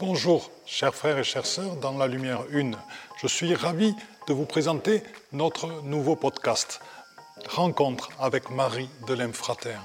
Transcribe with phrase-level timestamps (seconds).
[0.00, 2.76] Bonjour, chers frères et chères sœurs dans la lumière une.
[3.22, 3.94] Je suis ravi
[4.26, 6.80] de vous présenter notre nouveau podcast,
[7.48, 9.78] Rencontre avec Marie de l'Infrater.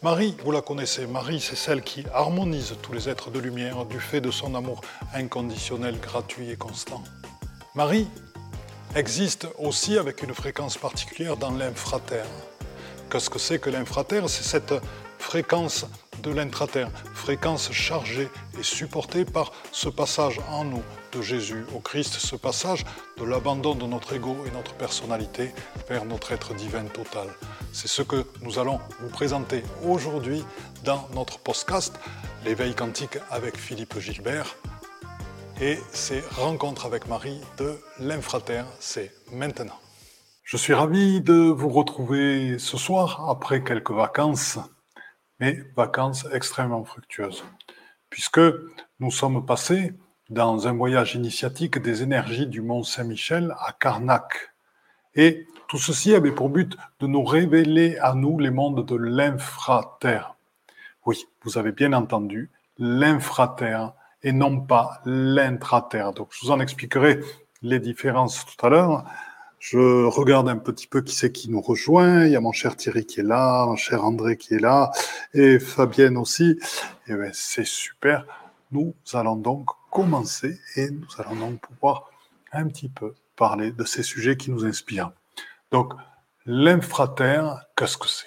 [0.00, 3.98] Marie, vous la connaissez, Marie, c'est celle qui harmonise tous les êtres de lumière du
[3.98, 4.80] fait de son amour
[5.12, 7.02] inconditionnel, gratuit et constant.
[7.74, 8.06] Marie
[8.94, 12.22] existe aussi avec une fréquence particulière dans l'infrater.
[13.10, 14.74] Qu'est-ce que c'est que l'infrater C'est cette
[15.26, 15.86] fréquence
[16.22, 18.28] de l'intraterre, fréquence chargée
[18.60, 22.84] et supportée par ce passage en nous de Jésus au Christ, ce passage
[23.18, 25.50] de l'abandon de notre ego et notre personnalité
[25.88, 27.26] vers notre être divin total.
[27.72, 30.44] C'est ce que nous allons vous présenter aujourd'hui
[30.84, 31.98] dans notre podcast,
[32.44, 34.54] l'éveil quantique avec Philippe Gilbert.
[35.60, 39.80] Et ces rencontres avec Marie de l'infrater, c'est maintenant.
[40.44, 44.60] Je suis ravi de vous retrouver ce soir après quelques vacances
[45.40, 47.44] mais vacances extrêmement fructueuses,
[48.10, 48.40] puisque
[49.00, 49.94] nous sommes passés
[50.30, 54.52] dans un voyage initiatique des énergies du Mont Saint-Michel à Karnak.
[55.14, 60.34] Et tout ceci avait pour but de nous révéler à nous les mondes de l'infraterre.
[61.04, 66.12] Oui, vous avez bien entendu, l'infraterre et non pas l'intraterre.
[66.12, 67.20] Donc je vous en expliquerai
[67.62, 69.04] les différences tout à l'heure.
[69.68, 72.24] Je regarde un petit peu qui c'est qui nous rejoint.
[72.24, 74.92] Il y a mon cher Thierry qui est là, mon cher André qui est là,
[75.34, 76.56] et Fabienne aussi.
[77.08, 78.26] Et ben, c'est super.
[78.70, 82.08] Nous allons donc commencer et nous allons donc pouvoir
[82.52, 85.10] un petit peu parler de ces sujets qui nous inspirent.
[85.72, 85.94] Donc,
[86.44, 88.24] l'infraterre, qu'est-ce que c'est?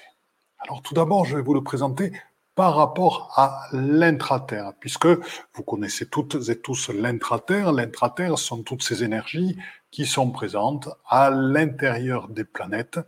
[0.58, 2.12] Alors, tout d'abord, je vais vous le présenter
[2.56, 7.72] par rapport à l'intraterre, puisque vous connaissez toutes et tous l'intraterre.
[7.72, 9.58] L'intraterre sont toutes ces énergies
[9.92, 13.00] qui sont présentes à l'intérieur des planètes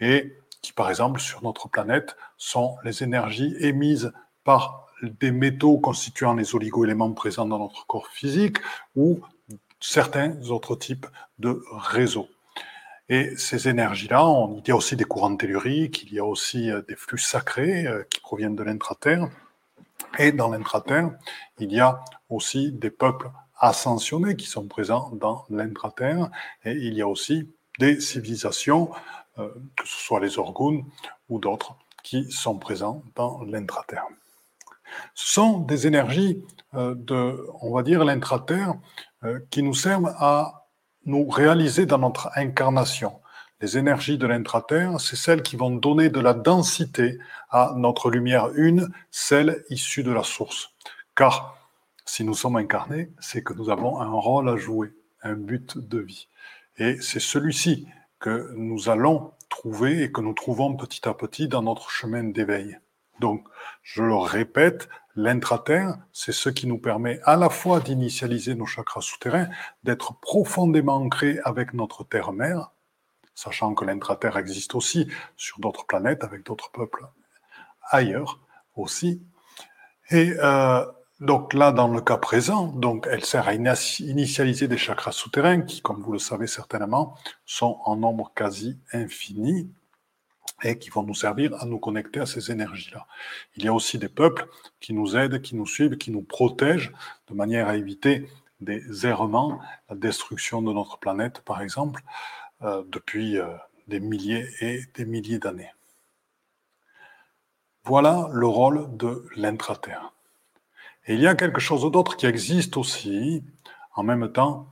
[0.00, 4.12] et qui, par exemple, sur notre planète, sont les énergies émises
[4.44, 8.58] par des métaux constituant les oligoéléments présents dans notre corps physique
[8.96, 9.20] ou
[9.80, 11.06] certains autres types
[11.38, 12.28] de réseaux.
[13.08, 14.24] Et ces énergies-là,
[14.56, 17.86] il y a aussi des courants telluriques, il y a aussi euh, des flux sacrés
[17.86, 19.28] euh, qui proviennent de l'intraterre.
[20.18, 21.10] Et dans l'intraterre,
[21.58, 23.28] il y a aussi des peuples
[23.60, 26.30] ascensionnés qui sont présents dans l'intraterre.
[26.64, 28.90] Et il y a aussi des civilisations,
[29.38, 30.84] euh, que ce soit les orgones
[31.28, 34.06] ou d'autres, qui sont présents dans l'intraterre.
[35.14, 38.74] Ce sont des énergies de, on va dire, l'intraterre
[39.50, 40.66] qui nous servent à
[41.04, 43.20] nous réaliser dans notre incarnation.
[43.60, 47.18] Les énergies de l'intraterre, c'est celles qui vont donner de la densité
[47.50, 50.70] à notre lumière une, celle issue de la source.
[51.14, 51.59] Car
[52.10, 55.98] si nous sommes incarnés, c'est que nous avons un rôle à jouer, un but de
[55.98, 56.28] vie.
[56.76, 57.86] Et c'est celui-ci
[58.18, 62.78] que nous allons trouver et que nous trouvons petit à petit dans notre chemin d'éveil.
[63.20, 63.46] Donc,
[63.84, 69.02] je le répète, L'intraterre, c'est ce qui nous permet à la fois d'initialiser nos chakras
[69.02, 69.48] souterrains,
[69.84, 72.70] d'être profondément ancrés avec notre terre-mère,
[73.34, 77.06] sachant que l'intraterre existe aussi sur d'autres planètes, avec d'autres peuples
[77.90, 78.40] ailleurs
[78.76, 79.22] aussi.
[80.10, 80.84] Et euh,
[81.20, 85.82] donc là, dans le cas présent, donc elle sert à initialiser des chakras souterrains qui,
[85.82, 87.14] comme vous le savez certainement,
[87.44, 89.70] sont en nombre quasi infini
[90.62, 93.06] et qui vont nous servir à nous connecter à ces énergies-là.
[93.56, 94.46] Il y a aussi des peuples
[94.80, 96.92] qui nous aident, qui nous suivent, qui nous protègent
[97.28, 98.26] de manière à éviter
[98.60, 102.02] des errements, la destruction de notre planète, par exemple,
[102.62, 103.46] euh, depuis euh,
[103.88, 105.72] des milliers et des milliers d'années.
[107.84, 110.12] Voilà le rôle de l'intraterre.
[111.06, 113.42] Et il y a quelque chose d'autre qui existe aussi
[113.94, 114.70] en même temps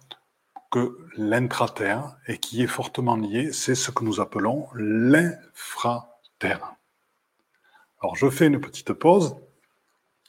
[0.70, 6.08] que l'intraterre et qui est fortement lié, c'est ce que nous appelons l'infraterre.
[8.02, 9.36] Alors je fais une petite pause,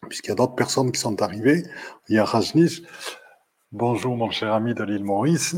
[0.08, 1.64] puisqu'il y a d'autres personnes qui sont arrivées.
[2.08, 2.82] Il y a Rajnish,
[3.72, 5.58] bonjour mon cher ami de l'île Maurice.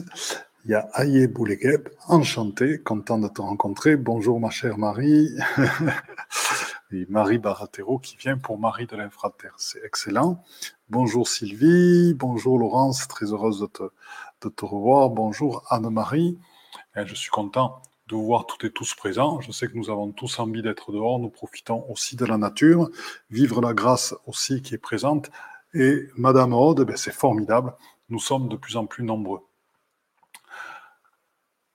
[0.66, 0.88] Il y a
[1.28, 3.96] Boulegueb, enchanté, content de te rencontrer.
[3.96, 5.30] Bonjour ma chère Marie.
[6.94, 9.54] Et Marie Baratero qui vient pour Marie de l'Infraterre.
[9.58, 10.44] C'est excellent.
[10.90, 13.84] Bonjour Sylvie, bonjour Laurence, très heureuse de te,
[14.42, 15.10] de te revoir.
[15.10, 16.38] Bonjour Anne-Marie.
[16.98, 19.40] Eh, je suis content de vous voir toutes et tous présents.
[19.40, 21.18] Je sais que nous avons tous envie d'être dehors.
[21.20, 22.90] Nous profitons aussi de la nature.
[23.30, 25.32] Vivre la grâce aussi qui est présente.
[25.74, 27.74] Et Madame Aude, ben c'est formidable.
[28.10, 29.40] Nous sommes de plus en plus nombreux.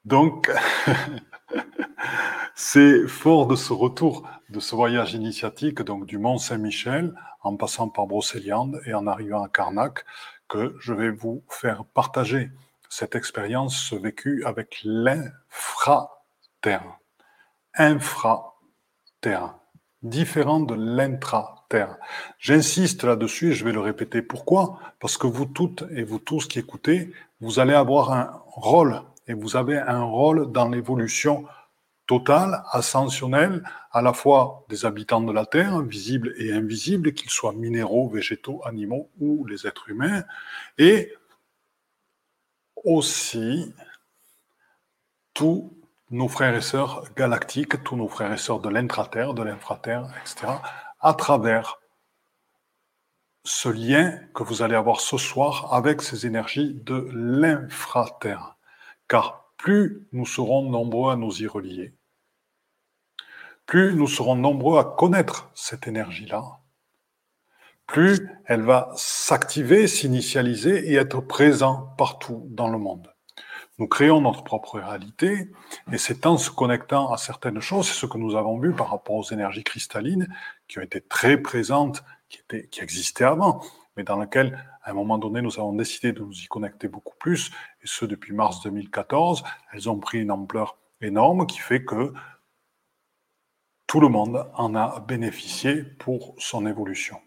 [0.04, 0.50] Donc,
[2.58, 7.91] c'est fort de ce retour, de ce voyage initiatique, donc du Mont Saint-Michel, en passant
[7.91, 10.06] par Brocéliande et en arrivant à Carnac,
[10.49, 12.50] que je vais vous faire partager
[12.88, 16.08] cette expérience, ce vécu avec l'infraterre.
[17.75, 19.58] Infraterre,
[20.03, 21.99] différent de l'intraterre.
[22.38, 24.23] J'insiste là-dessus et je vais le répéter.
[24.23, 24.79] Pourquoi?
[24.99, 27.12] Parce que vous toutes et vous tous qui écoutez,
[27.43, 31.44] vous allez avoir un rôle et vous avez un rôle dans l'évolution
[32.06, 37.53] totale, ascensionnelle, à la fois des habitants de la Terre, visibles et invisibles, qu'ils soient
[37.53, 40.25] minéraux, végétaux, animaux ou les êtres humains,
[40.79, 41.12] et
[42.85, 43.75] aussi
[45.35, 45.76] tous
[46.11, 50.53] nos frères et sœurs galactiques, tous nos frères et sœurs de l'intraterre, de l'infraterre, etc.,
[51.00, 51.81] à travers
[53.44, 58.56] ce lien que vous allez avoir ce soir avec ces énergies de l'infraterre.
[59.08, 61.92] Car plus nous serons nombreux à nous y relier,
[63.66, 66.60] plus nous serons nombreux à connaître cette énergie-là,
[67.88, 73.12] plus elle va s'activer, s'initialiser et être présent partout dans le monde.
[73.78, 75.50] Nous créons notre propre réalité
[75.90, 78.90] et c'est en se connectant à certaines choses, c'est ce que nous avons vu par
[78.92, 80.32] rapport aux énergies cristallines
[80.69, 83.64] qui ont été très présentes, qui, étaient, qui existaient avant,
[83.96, 87.16] mais dans lesquelles, à un moment donné, nous avons décidé de nous y connecter beaucoup
[87.18, 87.50] plus,
[87.82, 89.42] et ce depuis mars 2014.
[89.72, 92.14] Elles ont pris une ampleur énorme qui fait que
[93.88, 97.20] tout le monde en a bénéficié pour son évolution.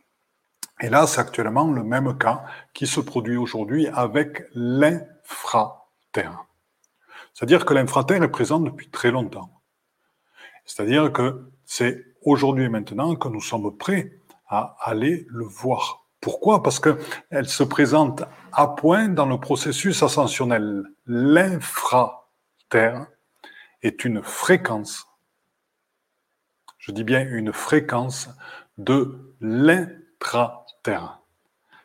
[0.80, 6.46] Et là, c'est actuellement le même cas qui se produit aujourd'hui avec l'infraterre.
[7.34, 9.52] C'est-à-dire que l'infraterre est présent depuis très longtemps.
[10.64, 14.14] C'est-à-dire que c'est aujourd'hui et maintenant que nous sommes prêts
[14.48, 16.09] à aller le voir.
[16.22, 16.64] Pourquoi?
[16.64, 20.84] Parce qu'elle se présente à point dans le processus ascensionnel.
[21.06, 23.08] L'infraterre
[23.82, 25.10] est une fréquence
[26.90, 28.30] je dis bien une fréquence
[28.80, 31.20] de l'intraterre.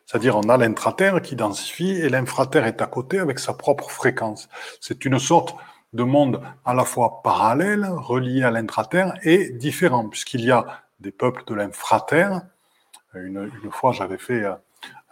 [0.07, 4.49] C'est-à-dire on a l'intraterre qui densifie et l'infraterre est à côté avec sa propre fréquence.
[4.81, 5.55] C'est une sorte
[5.93, 11.13] de monde à la fois parallèle, relié à l'intraterre et différent, puisqu'il y a des
[11.13, 12.43] peuples de l'infraterre.
[13.15, 14.55] Une, fois, j'avais fait euh,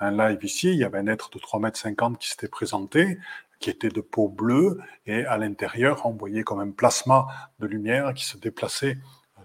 [0.01, 3.19] un live ici, il y avait un être de 3,50 m qui s'était présenté,
[3.61, 7.27] qui était de peau bleue, et à l'intérieur, on voyait comme un plasma
[7.61, 8.99] de lumière qui se déplaçait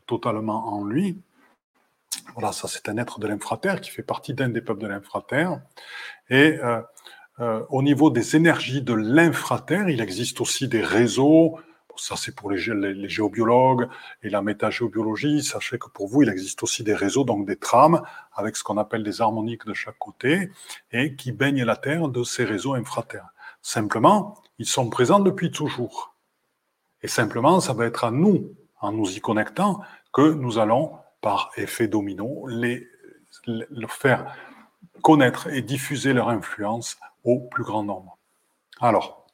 [0.08, 1.22] totalement en lui.
[2.34, 5.62] Voilà, ça c'est un être de l'infraterre qui fait partie d'un des peuples de l'infraterre.
[6.30, 6.82] Et euh,
[7.40, 11.60] euh, au niveau des énergies de l'infraterre, il existe aussi des réseaux.
[12.00, 12.58] Ça c'est pour les,
[13.10, 13.88] géobiologues
[14.24, 15.44] et la métagéobiologie.
[15.44, 18.02] Sachez que pour vous, il existe aussi des réseaux, donc des trames,
[18.34, 20.52] avec ce qu'on appelle des harmoniques de chaque côté,
[20.92, 23.30] et qui baignent la Terre de ces réseaux infraterres.
[23.62, 26.16] Simplement, ils sont présents depuis toujours.
[27.02, 29.82] Et simplement, ça va être à nous, en nous y connectant,
[30.14, 32.88] que nous allons, par effet domino, les,
[33.88, 34.36] faire
[35.02, 38.18] connaître et diffuser leur influence au plus grand nombre.
[38.80, 39.27] Alors,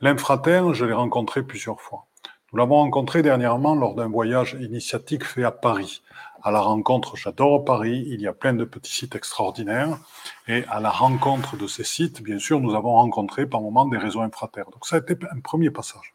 [0.00, 2.06] l'infraterre, je l'ai rencontré plusieurs fois.
[2.52, 6.02] Nous l'avons rencontré dernièrement lors d'un voyage initiatique fait à Paris.
[6.42, 9.98] À la rencontre, j'adore Paris, il y a plein de petits sites extraordinaires.
[10.46, 13.98] Et à la rencontre de ces sites, bien sûr, nous avons rencontré par moments des
[13.98, 14.70] réseaux infraterres.
[14.70, 16.14] Donc ça a été un premier passage.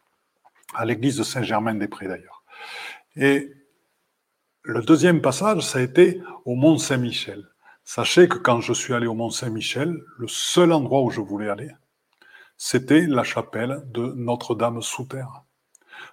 [0.73, 2.43] À l'église de Saint-Germain-des-Prés d'ailleurs.
[3.15, 3.51] Et
[4.63, 7.45] le deuxième passage, ça a été au Mont Saint-Michel.
[7.83, 11.49] Sachez que quand je suis allé au Mont Saint-Michel, le seul endroit où je voulais
[11.49, 11.69] aller,
[12.57, 15.43] c'était la chapelle de Notre-Dame sous terre.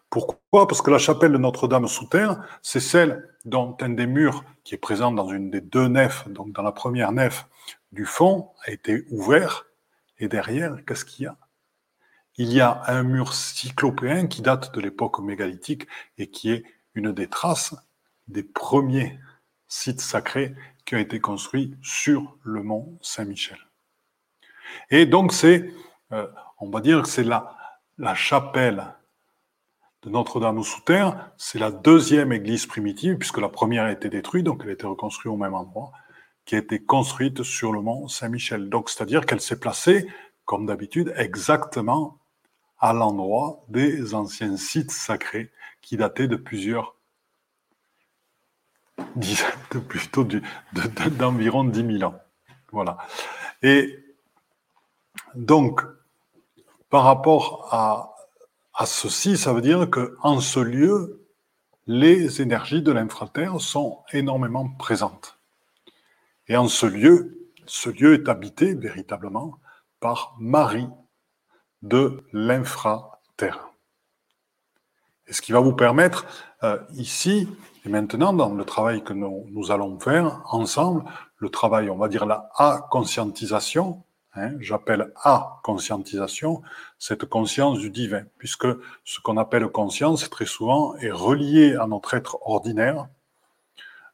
[0.09, 0.67] Pourquoi?
[0.67, 4.75] Parce que la chapelle de Notre-Dame sous terre, c'est celle dont un des murs qui
[4.75, 7.47] est présent dans une des deux nefs, donc dans la première nef
[7.93, 9.67] du fond, a été ouvert.
[10.19, 11.37] Et derrière, qu'est-ce qu'il y a?
[12.37, 15.87] Il y a un mur cyclopéen qui date de l'époque mégalithique
[16.19, 16.65] et qui est
[16.95, 17.75] une des traces
[18.29, 19.19] des premiers
[19.69, 23.59] sites sacrés qui ont été construits sur le mont Saint-Michel.
[24.91, 25.73] Et donc c'est,
[26.13, 26.27] euh,
[26.59, 27.57] on va dire que c'est la,
[27.99, 28.95] la chapelle
[30.03, 34.45] de Notre-Dame sous terre, c'est la deuxième église primitive, puisque la première a été détruite,
[34.45, 35.93] donc elle a été reconstruite au même endroit,
[36.47, 38.71] qui a été construite sur le mont Saint-Michel.
[38.71, 40.09] Donc c'est-à-dire qu'elle s'est placée,
[40.47, 42.19] comme d'habitude, exactement
[42.79, 45.53] à l'endroit des anciens sites sacrés
[45.83, 46.97] qui dataient de plusieurs
[49.17, 50.27] de plutôt
[51.19, 52.19] d'environ 10 000 ans.
[52.73, 52.99] Voilà.
[53.63, 53.99] Et
[55.35, 55.83] donc,
[56.91, 58.15] par rapport à,
[58.85, 61.27] ceci, ça veut dire qu'en ce lieu,
[61.87, 65.39] les énergies de l'infraterre sont énormément présentes.
[66.49, 69.59] Et en ce lieu, ce lieu est habité véritablement
[70.01, 70.89] par Marie
[71.83, 73.71] de l'infraterre.
[75.27, 76.27] Et ce qui va vous permettre
[76.65, 77.49] euh, ici
[77.85, 81.05] et maintenant, dans le travail que nous, nous, allons faire ensemble,
[81.39, 84.03] le travail, on va dire la A-conscientisation,
[84.35, 86.63] hein, j'appelle A-conscientisation,
[86.99, 88.67] cette conscience du divin, puisque
[89.05, 93.09] ce qu'on appelle conscience, très souvent, est relié à notre être ordinaire,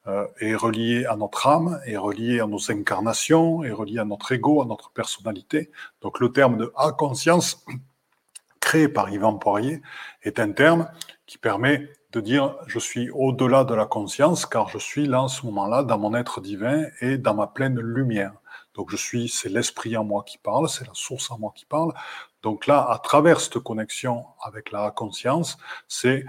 [0.09, 4.31] euh, est relié à notre âme, est relié à nos incarnations, est relié à notre
[4.31, 5.73] ego, à notre personnalité.
[6.01, 7.65] Donc le terme de A-conscience,
[8.61, 9.83] créé par Yvan Poirier,
[10.23, 10.89] est un terme
[11.27, 15.29] qui permet de dire je suis au-delà de la conscience car je suis là en
[15.29, 18.33] ce moment-là dans mon être divin et dans ma pleine lumière.
[18.76, 21.64] Donc je suis, c'est l'esprit en moi qui parle, c'est la source en moi qui
[21.64, 21.92] parle.
[22.42, 26.25] Donc là, à travers cette connexion avec la conscience, c'est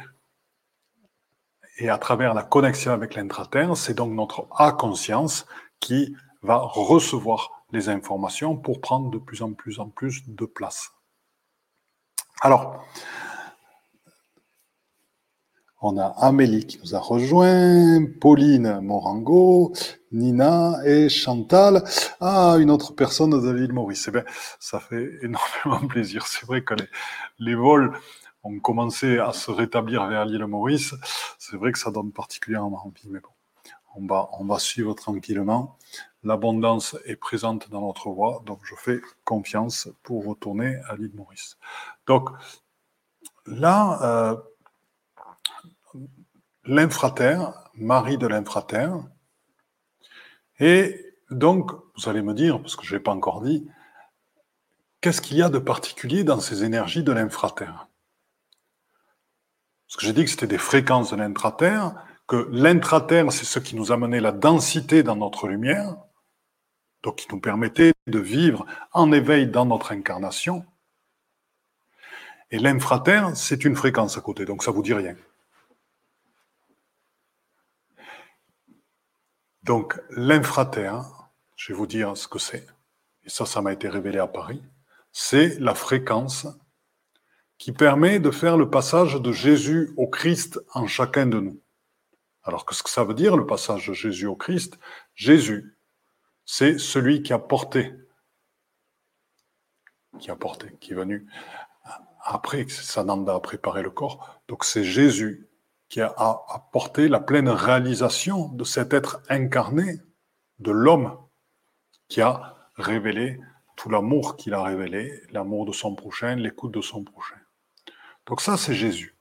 [1.79, 5.45] et à travers la connexion avec l'intraterre, c'est donc notre A-conscience
[5.79, 10.91] qui va recevoir les informations pour prendre de plus en plus en plus de place.
[12.41, 12.83] Alors,
[15.88, 19.72] on a Amélie qui nous a rejoint, Pauline Morango,
[20.12, 21.82] Nina et Chantal.
[22.20, 24.10] Ah, une autre personne de l'île Maurice.
[24.13, 24.20] Eh
[24.60, 26.27] ça fait énormément plaisir.
[26.27, 26.74] C'est vrai que
[27.39, 27.94] les vols
[28.44, 30.94] ont commencé à se rétablir vers l'île Maurice,
[31.39, 33.08] c'est vrai que ça donne particulièrement envie.
[33.08, 33.29] Mais bon,
[33.96, 35.77] on va, on va suivre tranquillement.
[36.24, 41.58] L'abondance est présente dans notre voie, donc je fais confiance pour retourner à l'île Maurice.
[42.08, 42.29] Donc
[43.46, 44.36] là, euh,
[46.67, 49.03] l'infraterre, Marie de l'infraterre,
[50.59, 53.67] et donc, vous allez me dire, parce que je n'ai pas encore dit,
[55.01, 57.88] qu'est-ce qu'il y a de particulier dans ces énergies de l'infraterre?
[59.88, 61.95] Parce que j'ai dit que c'était des fréquences de l'intraterre,
[62.27, 65.95] que l'intraterre, c'est ce qui nous amenait la densité dans notre lumière,
[67.03, 70.65] donc qui nous permettait de vivre en éveil dans notre incarnation.
[72.51, 75.15] Et l'infraterre, c'est une fréquence à côté, donc ça vous dit rien.
[79.67, 81.03] Donc l'infraterre,
[81.57, 82.65] je vais vous dire ce que c'est,
[83.24, 84.63] et ça, ça m'a été révélé à Paris,
[85.12, 86.47] c'est la fréquence
[87.57, 91.62] qui permet de faire le passage de Jésus au Christ en chacun de nous.
[92.43, 94.79] Alors qu'est-ce que ça veut dire le passage de Jésus au Christ?
[95.15, 95.77] Jésus,
[96.45, 97.93] c'est celui qui a porté,
[100.17, 101.27] qui a porté, qui est venu
[102.29, 104.41] après, Sananda a préparé le corps.
[104.50, 105.46] Donc c'est Jésus
[105.89, 106.13] qui a
[106.50, 110.00] apporté la pleine réalisation de cet être incarné,
[110.60, 111.17] de l'homme,
[112.08, 113.39] qui a révélé
[113.75, 117.38] tout l'amour qu'il a révélé, l'amour de son prochain, l'écoute de son prochain.
[118.25, 119.15] Donc ça, c'est Jésus.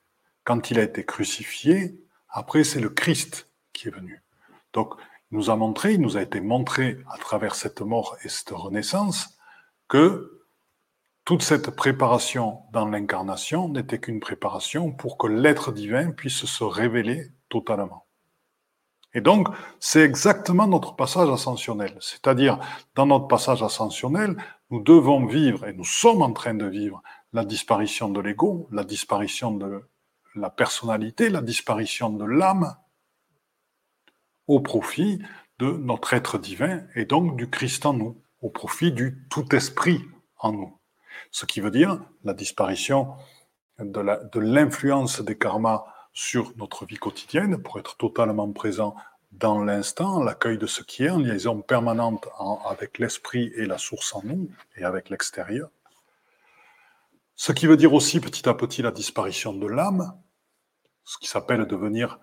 [0.44, 4.22] Quand il a été crucifié, après, c'est le Christ qui est venu.
[4.72, 4.94] Donc,
[5.30, 8.50] il nous a montré, il nous a été montré à travers cette mort et cette
[8.50, 9.38] renaissance
[9.88, 10.35] que
[11.26, 17.32] toute cette préparation dans l'incarnation n'était qu'une préparation pour que l'être divin puisse se révéler
[17.48, 18.06] totalement.
[19.12, 19.48] Et donc,
[19.80, 21.96] c'est exactement notre passage ascensionnel.
[22.00, 22.60] C'est-à-dire,
[22.94, 24.36] dans notre passage ascensionnel,
[24.70, 27.02] nous devons vivre, et nous sommes en train de vivre,
[27.32, 29.82] la disparition de l'ego, la disparition de
[30.36, 32.76] la personnalité, la disparition de l'âme,
[34.46, 35.18] au profit
[35.58, 40.04] de notre être divin et donc du Christ en nous, au profit du tout esprit
[40.38, 40.75] en nous.
[41.30, 43.14] Ce qui veut dire la disparition
[43.78, 48.96] de l'influence des karmas sur notre vie quotidienne pour être totalement présent
[49.32, 52.26] dans l'instant, l'accueil de ce qui est en liaison permanente
[52.66, 55.68] avec l'esprit et la source en nous et avec l'extérieur.
[57.34, 60.18] Ce qui veut dire aussi petit à petit la disparition de l'âme,
[61.04, 62.18] ce qui s'appelle devenir,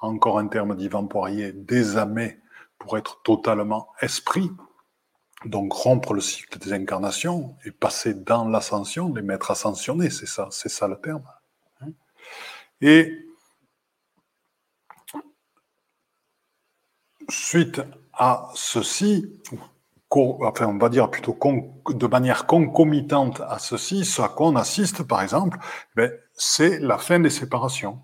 [0.00, 2.40] encore un terme d'Yvan Poirier, désamé
[2.78, 4.50] pour être totalement esprit,
[5.44, 10.48] donc rompre le cycle des incarnations et passer dans l'ascension, les maîtres ascensionnés, c'est ça,
[10.50, 11.22] c'est ça le terme.
[12.80, 13.26] Et
[17.28, 17.80] suite
[18.12, 19.40] à ceci,
[20.10, 21.36] enfin on va dire plutôt
[21.88, 25.58] de manière concomitante à ceci, ce à quoi on assiste par exemple,
[25.94, 28.00] ben, c'est la fin des séparations.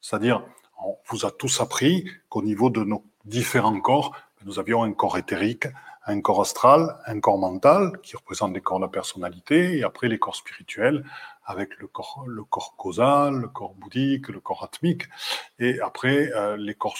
[0.00, 0.44] C'est-à-dire,
[0.84, 5.18] on vous a tous appris qu'au niveau de nos différents corps, nous avions un corps
[5.18, 5.66] éthérique,
[6.06, 10.08] un corps astral, un corps mental, qui représente les corps de la personnalité, et après
[10.08, 11.04] les corps spirituels,
[11.44, 15.04] avec le corps, le corps causal, le corps bouddhique, le corps atmique,
[15.58, 16.96] et après euh, les corps,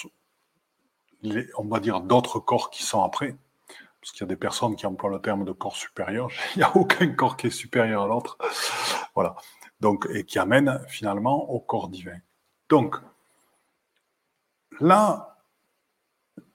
[1.57, 3.35] on va dire d'autres corps qui sont après,
[3.99, 6.29] parce qu'il y a des personnes qui emploient le terme de corps supérieur.
[6.55, 8.37] Il n'y a aucun corps qui est supérieur à l'autre.
[9.15, 9.35] Voilà.
[9.79, 12.17] Donc, et qui amène finalement au corps divin.
[12.67, 12.97] Donc,
[14.81, 15.32] là,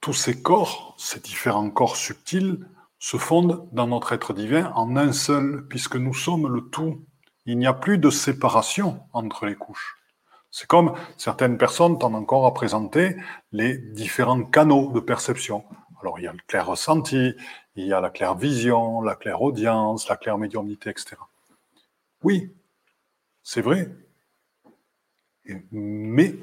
[0.01, 2.65] tous ces corps, ces différents corps subtils,
[2.99, 7.05] se fondent dans notre être divin en un seul, puisque nous sommes le tout.
[7.45, 9.97] Il n'y a plus de séparation entre les couches.
[10.51, 13.15] C'est comme certaines personnes tendent encore à présenter
[13.51, 15.63] les différents canaux de perception.
[16.01, 17.33] Alors, il y a le clair ressenti,
[17.75, 21.15] il y a la claire vision, la claire audience, la claire médiumnité, etc.
[22.23, 22.53] Oui,
[23.43, 23.89] c'est vrai.
[25.71, 26.35] Mais,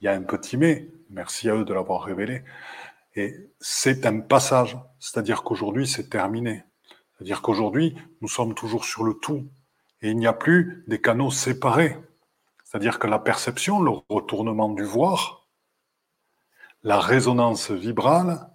[0.00, 2.42] il y a un petit mais, Merci à eux de l'avoir révélé.
[3.14, 6.64] Et c'est un passage, c'est-à-dire qu'aujourd'hui, c'est terminé.
[7.12, 9.46] C'est-à-dire qu'aujourd'hui, nous sommes toujours sur le tout.
[10.00, 11.98] Et il n'y a plus des canaux séparés.
[12.64, 15.46] C'est-à-dire que la perception, le retournement du voir,
[16.82, 18.48] la résonance vibrale,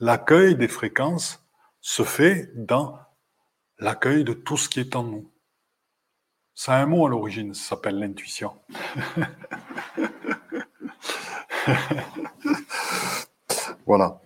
[0.00, 1.46] l'accueil des fréquences
[1.80, 2.98] se fait dans
[3.78, 5.30] l'accueil de tout ce qui est en nous.
[6.54, 8.58] Ça a un mot à l'origine, ça s'appelle l'intuition.
[13.86, 14.20] voilà.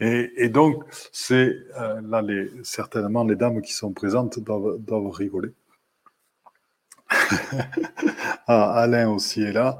[0.00, 0.82] Et, donc,
[1.12, 5.52] c'est euh, là, les, certainement, les dames qui sont présentes doivent, doivent rigoler.
[8.46, 9.78] ah, Alain aussi est là.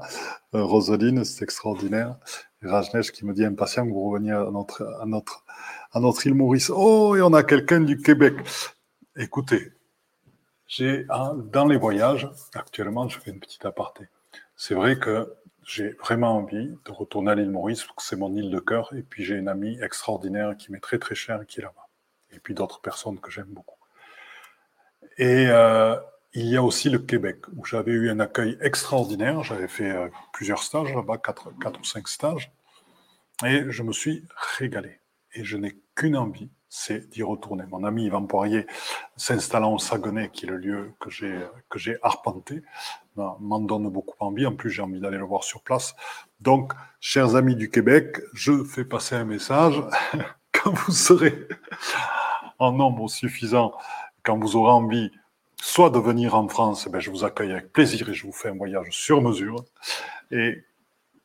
[0.53, 2.17] Euh, Roseline, c'est extraordinaire.
[2.61, 5.43] Rajnesh qui me dit impatient que vous reveniez à notre, à notre,
[5.91, 6.69] à notre île Maurice.
[6.69, 8.35] Oh, et on a quelqu'un du Québec.
[9.15, 9.71] Écoutez,
[10.67, 11.07] j'ai
[11.51, 14.07] dans les voyages, actuellement, je fais une petite aparté.
[14.55, 15.33] C'est vrai que
[15.65, 19.23] j'ai vraiment envie de retourner à l'île Maurice, c'est mon île de cœur, et puis
[19.23, 21.87] j'ai une amie extraordinaire qui m'est très très chère qui est là-bas,
[22.31, 23.77] et puis d'autres personnes que j'aime beaucoup.
[25.17, 25.95] Et euh,
[26.33, 30.07] il y a aussi le Québec, où j'avais eu un accueil extraordinaire, j'avais fait euh,
[30.33, 32.51] plusieurs stages là-bas, quatre, quatre ou cinq stages,
[33.45, 34.25] et je me suis
[34.57, 34.99] régalé.
[35.33, 37.65] Et je n'ai qu'une envie, c'est d'y retourner.
[37.69, 38.65] Mon ami Yvan Poirier,
[39.17, 42.63] s'installant au Saguenay, qui est le lieu que j'ai, arpenté,
[43.17, 44.45] m'en donne beaucoup envie.
[44.45, 45.95] En plus, j'ai envie d'aller le voir sur place.
[46.39, 49.83] Donc, chers amis du Québec, je fais passer un message.
[50.53, 51.45] quand vous serez
[52.57, 53.73] en nombre suffisant,
[54.23, 55.11] quand vous aurez envie
[55.57, 58.47] soit de venir en France, eh je vous accueille avec plaisir et je vous fais
[58.47, 59.65] un voyage sur mesure.
[60.31, 60.63] Et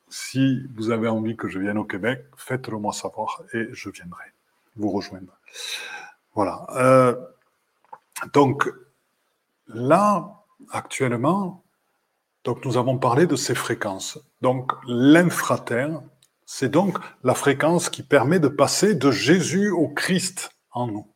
[0.08, 4.24] si vous avez envie que je vienne au Québec, faites-le moi savoir et je viendrai
[4.76, 5.35] vous rejoindre.
[6.34, 6.66] Voilà.
[6.76, 7.16] Euh,
[8.32, 8.70] donc
[9.66, 11.64] là, actuellement,
[12.44, 14.18] donc nous avons parlé de ces fréquences.
[14.40, 16.02] Donc l'infraterre,
[16.44, 21.15] c'est donc la fréquence qui permet de passer de Jésus au Christ en nous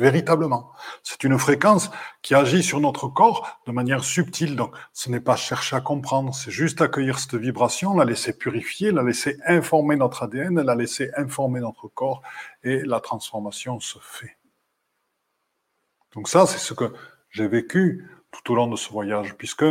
[0.00, 0.72] véritablement.
[1.02, 1.90] C'est une fréquence
[2.22, 4.56] qui agit sur notre corps de manière subtile.
[4.56, 8.90] Donc, ce n'est pas chercher à comprendre, c'est juste accueillir cette vibration, la laisser purifier,
[8.92, 12.22] la laisser informer notre ADN, la laisser informer notre corps,
[12.64, 14.36] et la transformation se fait.
[16.14, 16.92] Donc ça, c'est ce que
[17.30, 19.66] j'ai vécu tout au long de ce voyage, puisque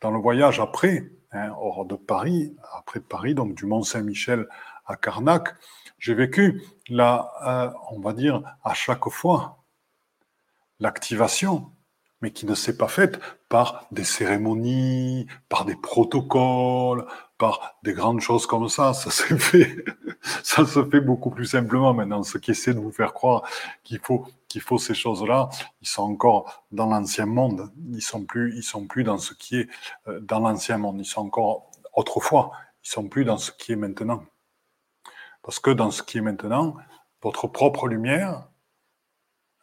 [0.00, 4.46] dans le voyage après, hein, hors de Paris, après Paris, donc du Mont Saint-Michel
[4.86, 5.54] à Carnac,
[5.98, 9.55] j'ai vécu là, euh, on va dire, à chaque fois,
[10.80, 11.72] l'activation,
[12.22, 17.06] mais qui ne s'est pas faite par des cérémonies, par des protocoles,
[17.38, 18.94] par des grandes choses comme ça.
[18.94, 19.84] Ça s'est fait,
[20.42, 22.22] ça se fait beaucoup plus simplement maintenant.
[22.22, 23.42] Ce qui essaie de vous faire croire
[23.84, 25.50] qu'il faut, qu'il faut ces choses-là,
[25.82, 27.70] ils sont encore dans l'ancien monde.
[27.92, 29.68] Ils sont plus, ils sont plus dans ce qui est
[30.08, 30.98] euh, dans l'ancien monde.
[30.98, 32.52] Ils sont encore autrefois.
[32.84, 34.24] Ils sont plus dans ce qui est maintenant.
[35.42, 36.76] Parce que dans ce qui est maintenant,
[37.22, 38.48] votre propre lumière,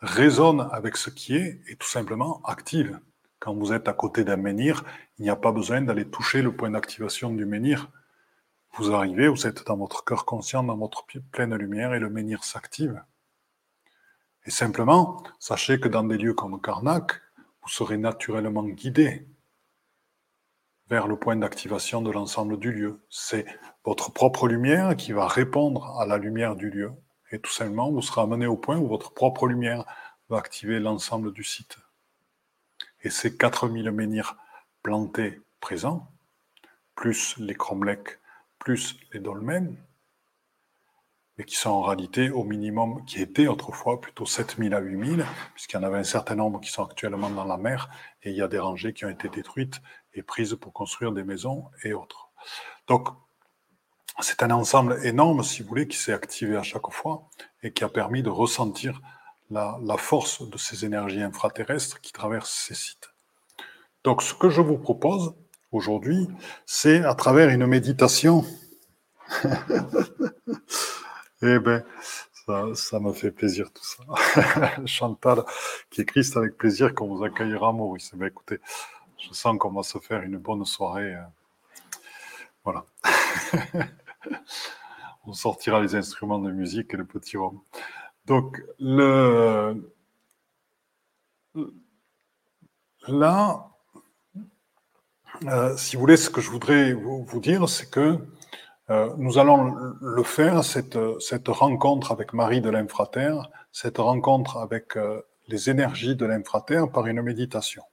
[0.03, 2.99] résonne avec ce qui est et tout simplement active.
[3.39, 4.83] Quand vous êtes à côté d'un menhir,
[5.17, 7.89] il n'y a pas besoin d'aller toucher le point d'activation du menhir.
[8.73, 12.43] Vous arrivez, vous êtes dans votre cœur conscient, dans votre pleine lumière et le menhir
[12.43, 13.01] s'active.
[14.45, 17.21] Et simplement, sachez que dans des lieux comme Karnak,
[17.61, 19.25] vous serez naturellement guidé
[20.89, 22.99] vers le point d'activation de l'ensemble du lieu.
[23.09, 23.45] C'est
[23.85, 26.91] votre propre lumière qui va répondre à la lumière du lieu
[27.33, 29.85] et tout simplement, vous serez amené au point où votre propre lumière
[30.29, 31.77] va activer l'ensemble du site.
[33.01, 34.37] Et ces 4000 menhirs
[34.83, 36.11] plantés présents,
[36.93, 38.19] plus les cromlechs,
[38.59, 39.75] plus les dolmens,
[41.37, 45.77] mais qui sont en réalité au minimum, qui étaient autrefois plutôt 7000 à 8000, puisqu'il
[45.77, 47.89] y en avait un certain nombre qui sont actuellement dans la mer,
[48.21, 49.81] et il y a des rangées qui ont été détruites
[50.13, 52.29] et prises pour construire des maisons et autres.
[52.87, 53.09] Donc,
[54.19, 57.29] c'est un ensemble énorme, si vous voulez, qui s'est activé à chaque fois
[57.63, 59.01] et qui a permis de ressentir
[59.49, 63.13] la, force de ces énergies infraterrestres qui traversent ces sites.
[64.03, 65.35] Donc, ce que je vous propose
[65.71, 66.27] aujourd'hui,
[66.65, 68.45] c'est à travers une méditation.
[71.41, 71.83] eh bien,
[72.75, 74.03] ça, me fait plaisir tout ça.
[74.85, 75.43] Chantal
[75.89, 78.11] qui écrit, c'est avec plaisir qu'on vous accueillera, Maurice.
[78.13, 78.59] Eh bien, écoutez,
[79.17, 81.15] je sens qu'on va se faire une bonne soirée.
[81.15, 81.21] Euh,
[82.63, 82.85] voilà.
[85.25, 87.61] On sortira les instruments de musique et le petit rhum.
[88.25, 89.73] Donc, là,
[95.45, 98.17] euh, si vous voulez, ce que je voudrais vous, dire, c'est que
[98.89, 100.97] euh, nous allons le faire, cette,
[101.47, 107.21] rencontre avec Marie de l'infraterre, cette rencontre avec euh, les énergies de l'infraterre par une
[107.21, 107.83] méditation.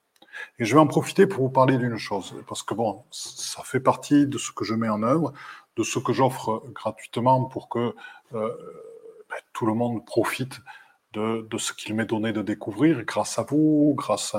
[0.58, 3.80] Et je vais en profiter pour vous parler d'une chose, parce que bon, ça fait
[3.80, 5.32] partie de ce que je mets en œuvre,
[5.80, 7.94] de ce que j'offre gratuitement pour que
[8.32, 8.50] ben,
[9.54, 10.60] tout le monde profite
[11.12, 14.36] de, ce qu'il m'est donné de découvrir grâce à vous, grâce,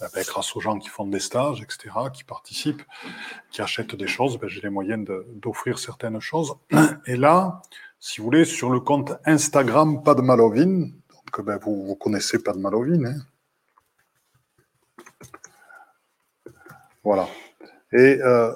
[0.00, 2.82] ben, grâce aux gens qui font des stages, etc., qui participent,
[3.50, 4.38] qui achètent des choses.
[4.38, 6.54] Ben, j'ai les moyens d'offrir certaines choses.
[7.06, 7.62] Et là,
[7.98, 10.02] si vous voulez, sur le compte Instagram
[11.38, 13.16] ben, vous, connaissez Padmalovine, hein
[17.02, 17.28] voilà.
[17.92, 18.52] Et euh,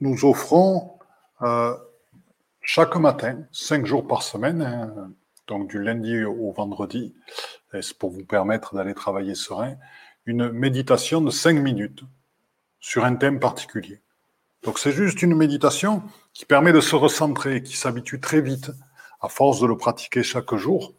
[0.00, 0.99] nous offrons
[1.42, 1.76] euh,
[2.60, 5.12] chaque matin, cinq jours par semaine, hein,
[5.46, 7.14] donc du lundi au vendredi,
[7.72, 9.76] c'est pour vous permettre d'aller travailler serein,
[10.26, 12.04] une méditation de cinq minutes
[12.78, 14.00] sur un thème particulier.
[14.62, 18.70] Donc c'est juste une méditation qui permet de se recentrer, qui s'habitue très vite,
[19.20, 20.94] à force de le pratiquer chaque jour,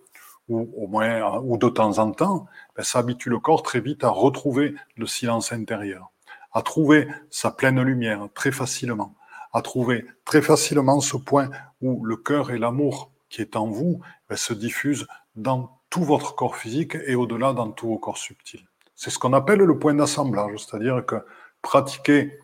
[0.49, 4.03] ou au moins ou de temps en temps, ben, ça habitue le corps très vite
[4.03, 6.11] à retrouver le silence intérieur,
[6.53, 9.15] à trouver sa pleine lumière très facilement,
[9.53, 11.49] à trouver très facilement ce point
[11.81, 16.35] où le cœur et l'amour qui est en vous ben, se diffusent dans tout votre
[16.35, 18.67] corps physique et au-delà dans tous vos corps subtils.
[18.95, 21.15] C'est ce qu'on appelle le point d'assemblage, c'est-à-dire que
[21.61, 22.39] pratiquer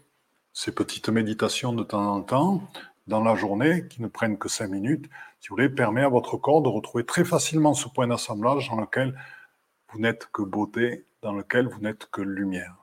[0.54, 2.64] ces petites méditations de temps en temps
[3.06, 5.06] dans la journée, qui ne prennent que cinq minutes,
[5.40, 8.82] si vous voulez, permet à votre corps de retrouver très facilement ce point d'assemblage dans
[8.82, 9.18] lequel
[9.92, 12.76] vous n'êtes que beauté, dans lequel vous n'êtes que lumière.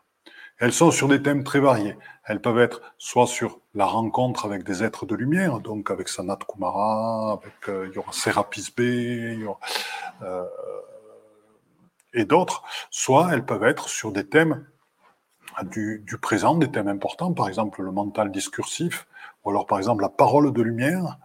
[0.59, 1.97] Elles sont sur des thèmes très variés.
[2.25, 6.39] Elles peuvent être soit sur la rencontre avec des êtres de lumière, donc avec Sanat
[6.49, 8.81] Kumara, avec euh, il y aura Serapis B,
[10.23, 10.45] euh,
[12.13, 14.67] et d'autres, soit elles peuvent être sur des thèmes
[15.65, 19.07] du, présent, des thèmes importants, par exemple le mental discursif,
[19.45, 21.19] ou alors par exemple la parole de lumière,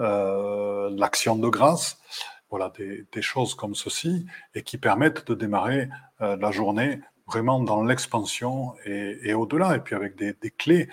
[0.00, 1.98] euh, l'action de grâce,
[2.50, 5.88] voilà des, choses comme ceci, et qui permettent de démarrer
[6.20, 10.88] la journée vraiment dans l'expansion et, au-delà, et puis avec des, clés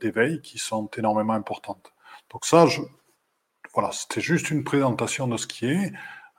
[0.00, 1.92] d'éveil qui sont énormément importantes.
[2.30, 2.66] Donc ça,
[3.74, 5.92] voilà, c'était juste une présentation de ce qui est.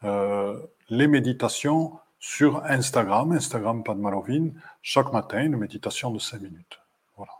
[0.03, 6.79] Euh, les méditations sur Instagram, Instagram Padmalovine, chaque matin, une méditation de 5 minutes.
[7.15, 7.31] Voilà.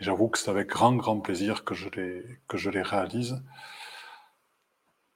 [0.00, 3.42] Et j'avoue que c'est avec grand, grand plaisir que je les, que je les réalise.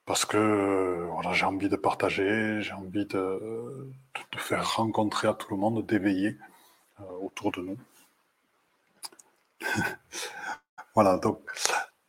[0.05, 3.93] Parce que voilà, j'ai envie de partager, j'ai envie de,
[4.33, 6.39] de, faire rencontrer à tout le monde, d'éveiller
[7.01, 7.79] euh, autour de nous.
[10.95, 11.41] Voilà, donc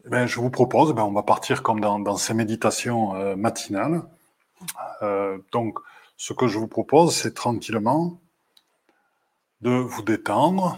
[0.05, 4.03] ben, je vous propose, ben, on va partir comme dans, ces méditations euh, matinales.
[5.01, 5.79] Euh, donc,
[6.17, 8.19] ce que je vous propose, c'est tranquillement
[9.61, 10.77] de vous détendre,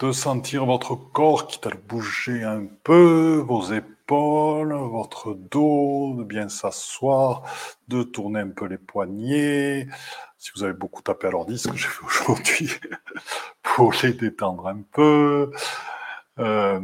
[0.00, 6.48] de sentir votre corps qui t'a bougé un peu, vos épaules, votre dos, de bien
[6.48, 7.42] s'asseoir,
[7.86, 9.86] de tourner un peu les poignets.
[10.38, 12.70] Si vous avez beaucoup tapé à l'ordi, ce que j'ai fait aujourd'hui,
[13.62, 15.52] pour les détendre un peu.
[16.38, 16.80] Euh,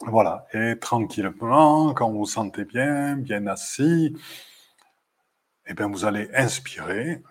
[0.00, 4.16] voilà, et tranquillement, quand vous vous sentez bien, bien assis,
[5.66, 7.22] eh bien, vous allez inspirer.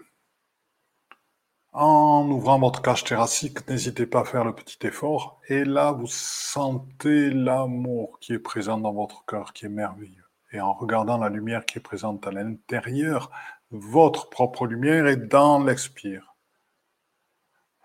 [1.74, 5.40] En ouvrant votre cage thoracique, n'hésitez pas à faire le petit effort.
[5.48, 10.26] Et là, vous sentez l'amour qui est présent dans votre cœur, qui est merveilleux.
[10.52, 13.32] Et en regardant la lumière qui est présente à l'intérieur,
[13.72, 16.37] votre propre lumière est dans l'expire.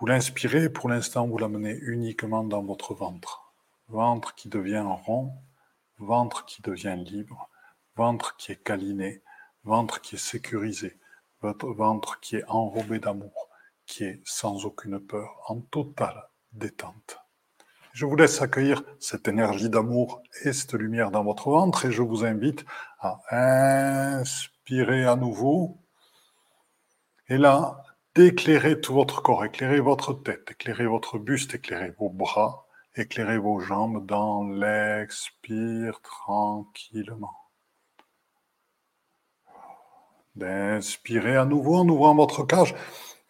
[0.03, 3.55] Vous l'inspirez, pour l'instant, vous l'amenez uniquement dans votre ventre
[3.87, 5.33] ventre qui devient rond,
[5.99, 7.49] ventre qui devient libre,
[7.95, 9.23] ventre qui est câliné,
[9.63, 10.99] ventre qui est sécurisé,
[11.41, 13.49] votre ventre qui est enrobé d'amour,
[13.87, 17.21] qui est sans aucune peur, en totale détente.
[17.93, 22.03] Je vous laisse accueillir cette énergie d'amour et cette lumière dans votre ventre et je
[22.03, 22.65] vous invite
[22.99, 23.21] à
[24.19, 25.79] inspirer à nouveau.
[27.29, 27.82] Et là,
[28.15, 33.59] d'éclairer tout votre corps, éclairer votre tête, éclairer votre buste, éclairer vos bras, Éclairez vos
[33.59, 37.35] jambes dans l'expire tranquillement.
[40.37, 42.75] D'inspirer à nouveau en ouvrant votre cage.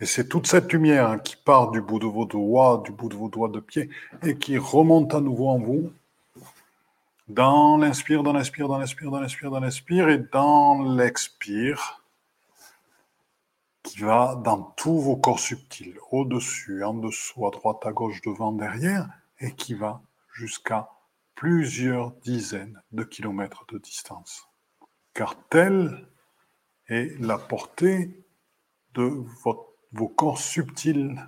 [0.00, 3.14] Et c'est toute cette lumière qui part du bout de vos doigts, du bout de
[3.14, 3.88] vos doigts de pied,
[4.24, 5.92] et qui remonte à nouveau en vous.
[7.28, 12.01] Dans l'inspire, dans l'inspire, dans l'inspire, dans l'inspire, dans l'inspire, et dans l'expire,
[13.82, 18.52] qui va dans tous vos corps subtils, au-dessus, en dessous, à droite, à gauche, devant,
[18.52, 19.08] derrière,
[19.40, 20.90] et qui va jusqu'à
[21.34, 24.48] plusieurs dizaines de kilomètres de distance.
[25.14, 26.06] Car telle
[26.88, 28.24] est la portée
[28.94, 29.24] de
[29.92, 31.20] vos corps subtils.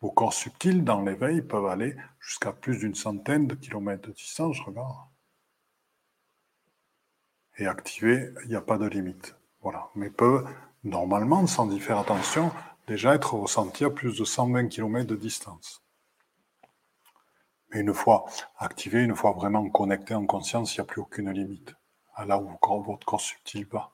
[0.00, 4.56] Vos corps subtils, dans l'éveil, peuvent aller jusqu'à plus d'une centaine de kilomètres de distance,
[4.56, 4.96] je regarde.
[7.58, 9.36] Et activés, il n'y a pas de limite.
[9.60, 9.88] Voilà.
[9.94, 10.48] Mais peuvent,
[10.84, 12.50] normalement, sans y faire attention,
[12.86, 15.82] déjà être ressentis à plus de 120 km de distance.
[17.70, 18.26] Mais une fois
[18.58, 21.74] activé, une fois vraiment connecté en conscience, il n'y a plus aucune limite
[22.14, 23.90] à là où votre corps subtil va.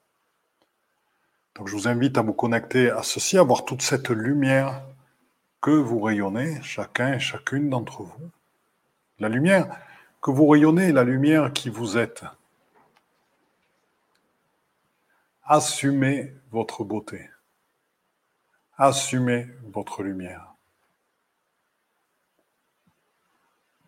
[1.55, 4.83] Donc je vous invite à vous connecter à ceci, à voir toute cette lumière
[5.61, 8.31] que vous rayonnez, chacun et chacune d'entre vous.
[9.19, 9.77] La lumière
[10.23, 12.25] que vous rayonnez la lumière qui vous êtes.
[15.51, 17.31] Assumez votre beauté.
[18.77, 20.53] Assumez votre lumière.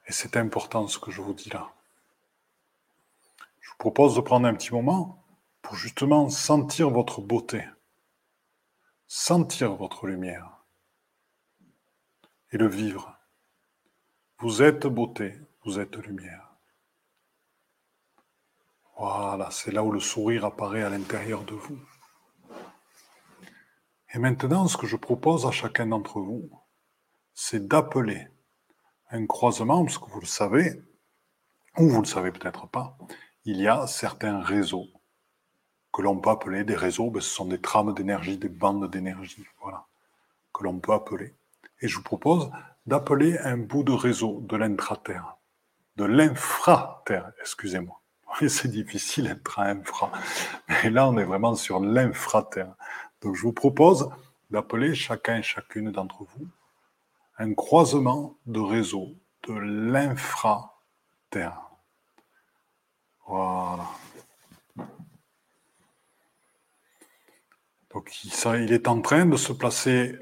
[0.07, 1.71] Et c'est important ce que je vous dis là.
[3.61, 5.23] Je vous propose de prendre un petit moment
[5.61, 7.63] pour justement sentir votre beauté,
[9.07, 10.65] sentir votre lumière
[12.53, 13.19] et le vivre.
[14.39, 16.50] Vous êtes beauté, vous êtes lumière.
[19.03, 21.79] Voilà, c'est là où le sourire apparaît à l'intérieur de vous.
[24.13, 26.51] Et maintenant, ce que je propose à chacun d'entre vous,
[27.33, 28.29] c'est d'appeler
[29.11, 30.83] un croisement, parce que vous le savez,
[31.79, 32.99] ou vous ne le savez peut-être pas,
[33.47, 34.89] il y a certains réseaux
[35.95, 39.47] que l'on peut appeler des réseaux, ben, ce sont des trames d'énergie, des bandes d'énergie,
[39.63, 39.87] voilà,
[40.53, 41.35] que l'on peut appeler.
[41.81, 42.51] Et je vous propose
[42.85, 45.39] d'appeler un bout de réseau de l'intraterre,
[45.97, 48.00] de l'infraterre, excusez-moi.
[48.49, 50.11] C'est difficile intra-infra,
[50.69, 52.75] mais là on est vraiment sur l'infraterre.
[53.21, 54.09] Donc je vous propose
[54.51, 56.49] d'appeler chacun et chacune d'entre vous
[57.39, 59.15] un croisement de réseau
[59.49, 60.71] de l'infraterre.
[63.27, 63.87] Voilà.
[67.93, 70.19] Donc il est en train de se placer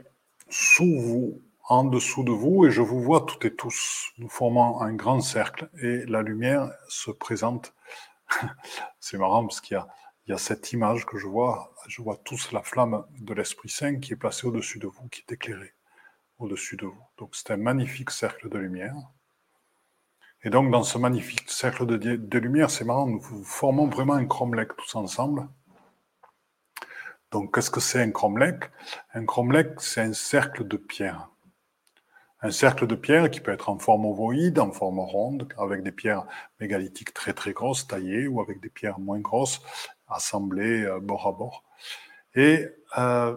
[0.49, 4.13] sous vous, en dessous de vous, et je vous vois toutes et tous.
[4.19, 7.75] Nous formons un grand cercle et la lumière se présente.
[9.01, 9.81] C'est marrant parce qu'il
[10.27, 11.75] y a, cette image que je vois.
[11.87, 15.23] Je vois tous la flamme de l'Esprit Saint qui est placée au-dessus de vous, qui
[15.23, 15.75] est éclairée
[16.39, 17.03] au-dessus de vous.
[17.17, 18.95] Donc c'est un magnifique cercle de lumière.
[20.45, 24.77] Et donc dans ce magnifique cercle de, lumière, c'est marrant, nous formons vraiment un cromlech
[24.77, 25.49] tous ensemble.
[27.33, 28.71] Donc qu'est-ce que c'est un cromlech
[29.15, 31.29] Un cromlech, c'est un cercle de pierre.
[32.41, 35.91] Un cercle de pierre qui peut être en forme ovoïde, en forme ronde, avec des
[35.91, 36.25] pierres
[36.61, 39.61] mégalithiques très très grosses, taillées, ou avec des pierres moins grosses,
[40.07, 41.65] assemblées euh, bord à bord.
[42.35, 43.37] Et euh,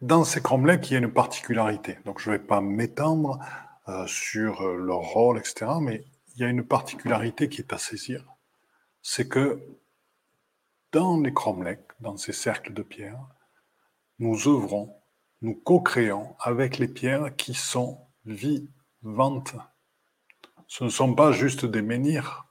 [0.00, 1.98] dans ces cromlechs, il y a une particularité.
[2.06, 3.38] Donc je ne vais pas m'étendre
[3.88, 5.66] euh, sur leur rôle, etc.
[5.80, 8.24] Mais il y a une particularité qui est à saisir.
[9.02, 9.60] C'est que
[10.92, 13.18] dans les cromlechs, dans ces cercles de pierre,
[14.18, 14.94] nous œuvrons,
[15.42, 19.54] nous co-créons avec les pierres qui sont vivantes.
[20.68, 22.46] Ce ne sont pas juste des menhirs,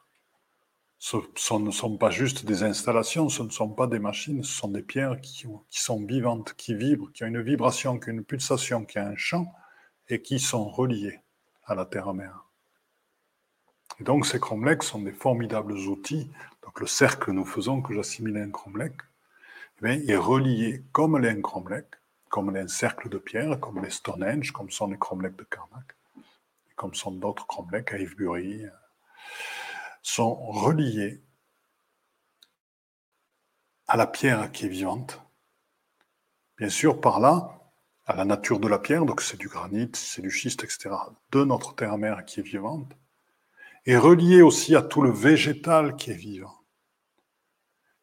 [0.99, 1.17] ce,
[1.55, 4.83] ne sont pas juste des installations, ce ne sont pas des machines, ce sont des
[4.83, 8.99] pierres qui, sont vivantes, qui vibrent, qui ont une vibration, qui ont une pulsation, qui
[8.99, 9.51] ont un champ
[10.09, 11.21] et qui sont reliées
[11.63, 12.45] à la terre-mère.
[13.99, 16.29] Et donc ces cromlechs sont des formidables outils.
[16.61, 18.93] Donc le cercle que nous faisons, que j'assimile à un cromlech,
[19.83, 21.87] eh est relié comme les cromlech,
[22.31, 25.95] comme les cercles de pierre, comme les Stonehenge, comme sont les cromlechs de Karnak,
[26.77, 28.65] comme sont d'autres cromlechs à Avebury,
[30.01, 31.21] sont reliés
[33.87, 35.21] à la pierre qui est vivante.
[36.57, 37.59] Bien sûr, par là,
[38.05, 40.95] à la nature de la pierre, donc c'est du granit, c'est du schiste, etc.,
[41.31, 42.93] de notre terre-mère qui est vivante,
[43.85, 46.61] et relié aussi à tout le végétal qui est vivant,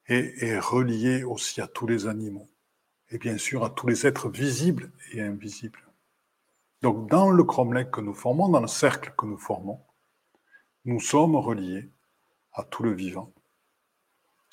[0.07, 2.51] et, et relié aussi à tous les animaux,
[3.11, 5.83] et bien sûr à tous les êtres visibles et invisibles.
[6.83, 9.83] Donc dans le cromlech que nous formons, dans le cercle que nous formons,
[10.85, 11.91] nous sommes reliés
[12.53, 13.33] à tout le vivant.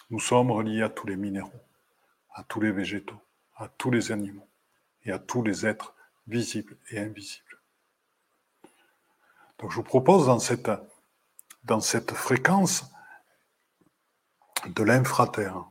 [0.09, 1.51] Nous sommes reliés à tous les minéraux,
[2.33, 3.19] à tous les végétaux,
[3.55, 4.47] à tous les animaux
[5.03, 5.95] et à tous les êtres
[6.27, 7.59] visibles et invisibles.
[9.59, 10.69] Donc je vous propose dans cette,
[11.63, 12.91] dans cette fréquence
[14.67, 15.65] de l'infraterre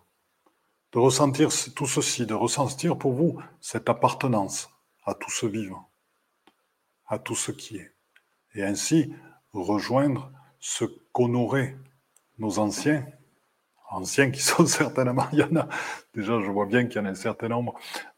[0.94, 4.70] de ressentir tout ceci, de ressentir pour vous cette appartenance
[5.04, 5.88] à tout ce vivant,
[7.09, 7.92] à tout ce qui est,
[8.54, 9.12] et ainsi
[9.52, 10.30] rejoindre
[10.61, 11.76] ce qu'honorait
[12.38, 13.04] nos anciens,
[13.90, 15.68] anciens qui sont certainement, il y en a,
[16.14, 17.74] déjà je vois bien qu'il y en a un certain nombre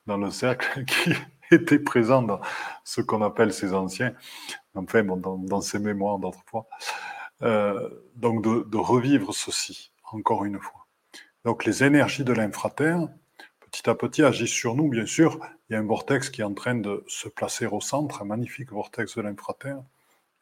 [0.06, 1.14] dans le cercle qui
[1.50, 2.42] étaient présents dans
[2.84, 4.14] ce qu'on appelle ces anciens,
[4.74, 6.66] enfin dans, ces mémoires d'autrefois.
[7.42, 10.85] Euh, donc de, revivre ceci, encore une fois.
[11.46, 13.08] Donc les énergies de l'infraterre,
[13.60, 15.38] petit à petit, agissent sur nous, bien sûr.
[15.70, 18.24] Il y a un vortex qui est en train de se placer au centre, un
[18.24, 19.80] magnifique vortex de l'infraterre.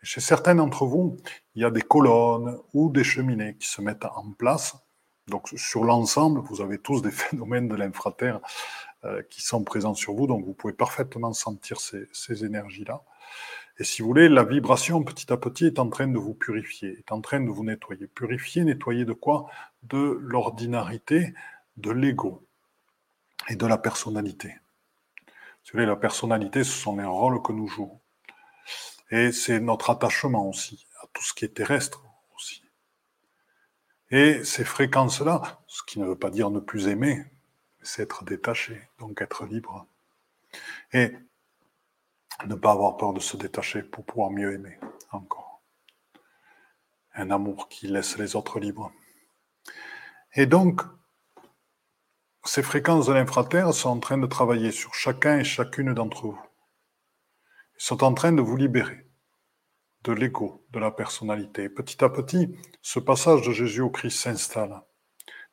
[0.03, 1.19] Chez certains d'entre vous,
[1.55, 4.77] il y a des colonnes ou des cheminées qui se mettent en place.
[5.29, 8.41] Donc sur l'ensemble, vous avez tous des phénomènes de l'infraterre
[9.05, 13.03] euh, qui sont présents sur vous, donc vous pouvez parfaitement sentir ces, énergies-là.
[13.79, 16.99] Et si vous voulez, la vibration petit à petit est en train de vous purifier,
[16.99, 18.07] est en train de vous nettoyer.
[18.07, 19.51] Purifier, nettoyer de quoi?
[19.83, 21.35] De l'ordinarité,
[21.77, 22.47] de l'ego
[23.49, 24.57] et de la personnalité.
[25.27, 28.01] Vous savez, la personnalité, ce sont les rôles que nous jouons.
[29.11, 32.05] Et c'est notre attachement aussi à tout ce qui est terrestre
[32.37, 32.63] aussi.
[34.11, 37.25] Et ces fréquences-là, ce qui ne veut pas dire ne plus aimer,
[37.83, 39.87] c'est être détaché, donc être libre.
[40.93, 41.13] Et
[42.47, 44.79] ne pas avoir peur de se détacher pour pouvoir mieux aimer
[45.13, 45.63] encore.
[47.15, 48.93] Un amour qui laisse les autres libres.
[50.35, 50.83] Et donc,
[52.45, 56.41] ces fréquences de l'infraterre sont en train de travailler sur chacun et chacune d'entre vous.
[57.79, 59.09] Ils sont en train de vous libérer
[60.05, 61.69] de l'ego, de la personnalité.
[61.69, 64.83] Petit à petit, ce passage de Jésus au Christ s'installe.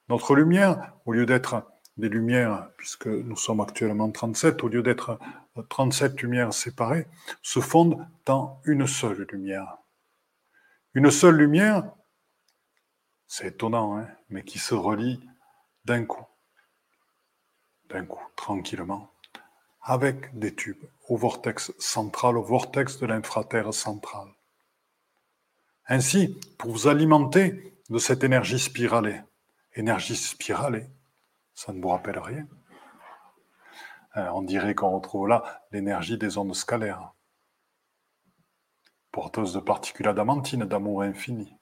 [0.10, 5.20] Notre lumière, au lieu d'être des lumières, puisque nous sommes actuellement 37, au lieu d'être
[5.70, 7.08] 37 lumières séparées,
[7.42, 9.78] se fondent dans une seule lumière.
[10.94, 11.84] Une seule lumière,
[13.28, 15.22] c'est étonnant, hein, mais qui se relie
[15.86, 16.26] d'un coup,
[17.90, 19.12] d'un coup, tranquillement,
[19.82, 24.28] avec des tubes au vortex central, au vortex de l'infraterre central.
[25.88, 29.22] Ainsi, pour vous alimenter de cette énergie spiralée,
[29.76, 30.88] énergie spiralée,
[31.54, 32.48] ça ne vous rappelle rien
[34.18, 37.14] euh, On dirait qu'on retrouve là l'énergie des ondes scalaires,
[39.12, 41.56] porteuse de particules adamantines d'amour infini.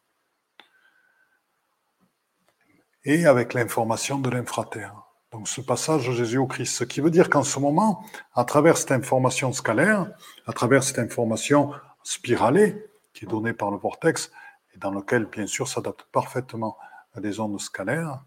[3.04, 5.10] Et avec l'information de l'infraterre.
[5.32, 8.78] Donc ce passage Jésus au Christ, ce qui veut dire qu'en ce moment, à travers
[8.78, 10.12] cette information scalaire,
[10.48, 11.72] à travers cette information
[12.04, 14.32] spiralée qui est donnée par le vortex,
[14.74, 16.78] et dans lequel bien sûr s'adapte parfaitement
[17.14, 18.24] à des ondes scalaires,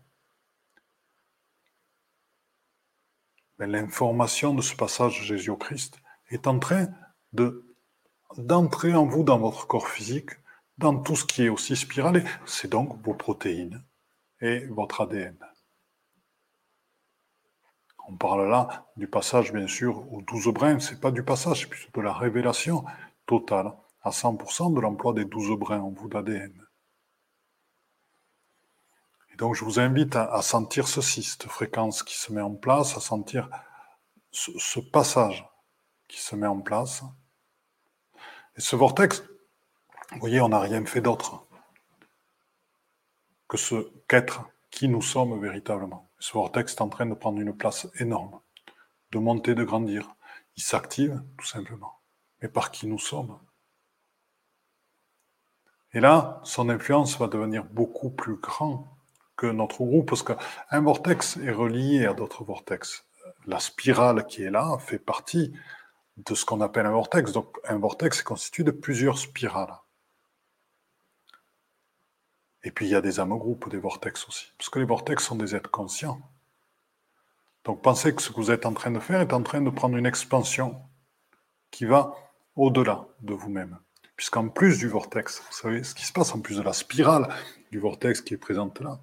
[3.59, 5.99] l'information de ce passage de Jésus au Christ
[6.31, 6.88] est en train
[7.33, 7.67] de
[8.38, 10.31] d'entrer en vous dans votre corps physique,
[10.79, 12.23] dans tout ce qui est aussi spiralé.
[12.47, 13.85] C'est donc vos protéines
[14.41, 15.37] et votre ADN.
[18.09, 20.81] On parle là du passage, bien sûr, aux douze brins.
[20.81, 22.85] Ce n'est pas du passage, c'est plutôt de la révélation
[23.27, 26.53] totale, à 100% de l'emploi des douze brins en vous d'ADN.
[29.33, 32.97] Et donc, je vous invite à, sentir ceci, cette fréquence qui se met en place,
[32.97, 33.49] à sentir
[34.31, 35.49] ce, passage
[36.09, 37.03] qui se met en place.
[38.57, 39.25] Et ce vortex,
[40.12, 41.47] vous voyez, on n'a rien fait d'autre
[43.49, 46.11] que ce qu'être qui nous sommes véritablement.
[46.18, 48.38] Ce vortex est en train de prendre une place énorme,
[49.12, 50.14] de monter, de grandir.
[50.57, 52.01] Il s'active, tout simplement.
[52.40, 53.38] Mais par qui nous sommes?
[55.95, 58.87] Et là, son influence va devenir beaucoup plus grande
[59.46, 63.05] notre groupe, parce qu'un vortex est relié à d'autres vortex.
[63.46, 65.52] La spirale qui est là fait partie
[66.16, 67.33] de ce qu'on appelle un vortex.
[67.33, 69.74] Donc un vortex est constitué de plusieurs spirales.
[72.64, 75.24] Et puis il y a des âmes groupes des vortex aussi, parce que les vortex
[75.24, 76.20] sont des êtres conscients.
[77.64, 79.70] Donc pensez que ce que vous êtes en train de faire est en train de
[79.70, 80.81] prendre une expansion
[81.70, 82.14] qui va
[82.55, 83.78] au-delà de vous-même.
[84.16, 87.28] Puisqu'en plus du vortex, vous savez ce qui se passe en plus de la spirale
[87.72, 89.00] du vortex qui est présente là,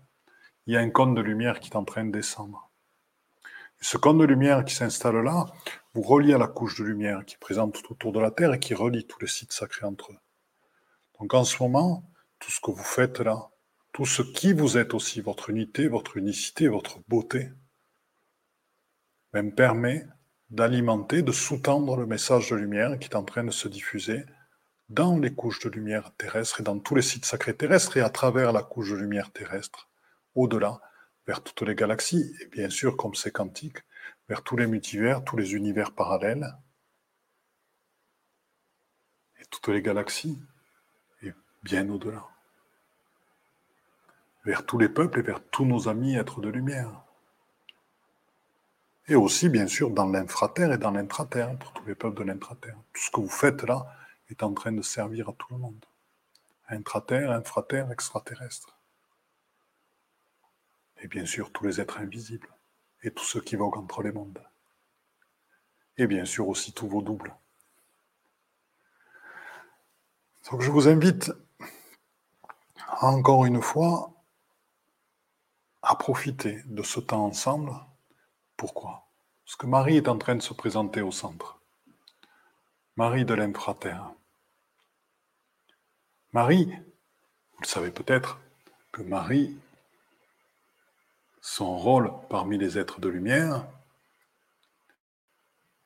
[0.70, 2.70] il y a un cône de lumière qui est en train de descendre.
[3.82, 5.48] Et ce cône de lumière qui s'installe là
[5.96, 8.54] vous relie à la couche de lumière qui est présente tout autour de la Terre
[8.54, 10.18] et qui relie tous les sites sacrés entre eux.
[11.20, 12.04] Donc en ce moment,
[12.38, 13.50] tout ce que vous faites là,
[13.94, 17.46] tout ce qui vous êtes aussi, votre unité, votre unicité, votre beauté,
[19.34, 20.06] me ben, permet
[20.52, 24.24] d'alimenter, de sous-tendre le message de lumière qui est en train de se diffuser
[24.90, 28.12] dans les couches de lumière terrestres et dans tous les sites sacrés terrestres et à
[28.12, 29.89] travers la couche de lumière terrestre
[30.40, 30.80] au-delà,
[31.28, 33.78] vers toutes les galaxies, et bien sûr, comme c'est quantique,
[34.28, 36.58] vers tous les multivers, tous les univers parallèles,
[39.40, 40.42] et toutes les galaxies,
[41.22, 42.26] et bien au-delà.
[44.46, 47.04] Vers tous les peuples et vers tous nos amis êtres de lumière.
[49.08, 52.78] Et aussi, bien sûr, dans l'infraterre et dans l'intraterre, pour tous les peuples de l'intraterre.
[52.94, 53.86] Tout ce que vous faites là
[54.30, 55.86] est en train de servir à tout le monde.
[56.70, 58.79] Intraterre, infraterre, extraterrestre
[61.02, 62.50] et bien sûr tous les êtres invisibles,
[63.04, 64.44] et tous ceux qui voguent entre les mondes,
[65.98, 67.36] et bien sûr aussi tous vos doubles.
[70.50, 71.32] Donc je vous invite
[73.02, 74.12] encore une fois
[75.82, 77.72] à profiter de ce temps ensemble.
[78.58, 79.08] Pourquoi?
[79.46, 81.60] Parce que Marie est en train de se présenter au centre.
[82.96, 84.12] Marie de l'infraterre.
[86.34, 88.40] Marie, vous le savez peut-être,
[88.92, 89.58] que Marie
[91.42, 93.66] son rôle parmi les êtres de lumière,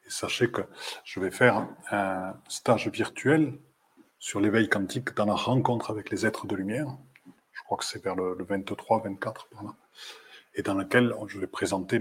[0.07, 0.61] sachez que
[1.03, 3.57] je vais faire un stage virtuel
[4.19, 6.87] sur l'éveil quantique dans la rencontre avec les êtres de lumière.
[7.51, 9.75] Je crois que c'est vers le, 23-24 par là.
[10.55, 11.99] Et dans lequel je vais présenter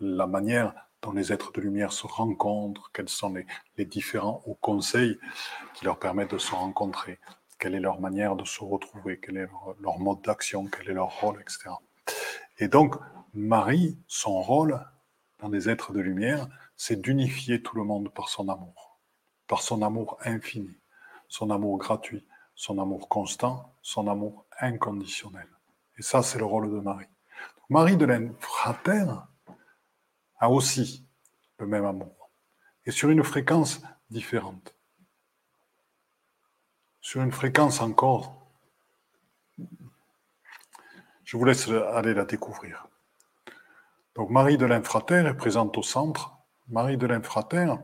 [0.00, 3.34] la manière dont les êtres de lumière se rencontrent, quels sont
[3.76, 5.18] les, différents conseils
[5.74, 7.18] qui leur permettent de se rencontrer,
[7.58, 9.48] quelle est leur manière de se retrouver, quel est
[9.80, 11.70] leur mode d'action, quel est leur rôle, etc.
[12.58, 12.96] Et donc,
[13.34, 14.84] Marie, son rôle
[15.40, 18.98] dans les êtres de lumière, c'est d'unifier tout le monde par son amour,
[19.46, 20.74] par son amour infini,
[21.28, 25.48] son amour gratuit, son amour constant, son amour inconditionnel.
[25.98, 27.08] Et ça, c'est le rôle de Marie.
[27.68, 29.06] Marie de Frater
[30.38, 31.06] a aussi
[31.58, 32.30] le même amour,
[32.84, 34.74] et sur une fréquence différente.
[37.00, 38.45] Sur une fréquence encore,
[41.26, 42.86] je vous laisse aller la découvrir.
[44.14, 46.32] Donc Marie de l'Infrater est présente au centre
[46.68, 47.74] Marie de l'Infrater,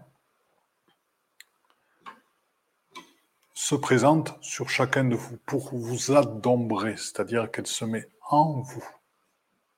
[3.55, 8.85] se présente sur chacun de vous pour vous adombrer, c'est-à-dire qu'elle se met en vous,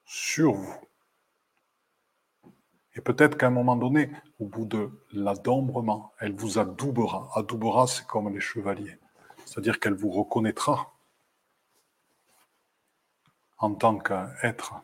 [0.07, 0.81] sur vous.
[2.95, 7.29] Et peut-être qu'à un moment donné, au bout de l'adombrement, elle vous adoubera.
[7.35, 8.99] Adoubera, c'est comme les chevaliers,
[9.45, 10.94] c'est-à-dire qu'elle vous reconnaîtra
[13.59, 14.75] en tant qu'être.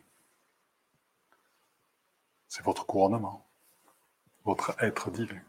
[2.48, 3.50] C'est votre couronnement
[4.44, 5.40] votre être divin.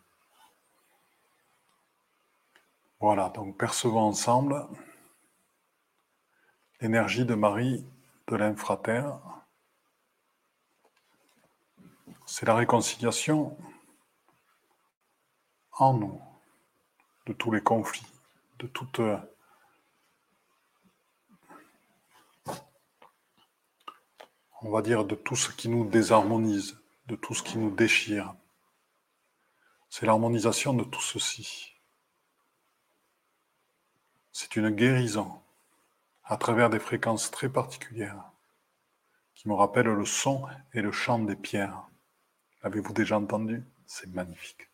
[2.99, 4.67] Voilà, donc percevons ensemble
[6.79, 7.85] l'énergie de Marie
[8.27, 9.19] de l'infraterre.
[12.25, 13.57] C'est la réconciliation
[15.73, 16.21] en nous
[17.25, 18.05] de tous les conflits,
[18.59, 19.01] de toute
[24.61, 28.33] on va dire de tout ce qui nous désharmonise, de tout ce qui nous déchire.
[29.89, 31.73] C'est l'harmonisation de tout ceci.
[34.31, 35.41] C'est une guérison
[36.23, 38.31] à travers des fréquences très particulières
[39.35, 41.83] qui me rappellent le son et le chant des pierres.
[42.63, 43.63] L'avez-vous déjà entendu?
[43.85, 44.70] C'est magnifique.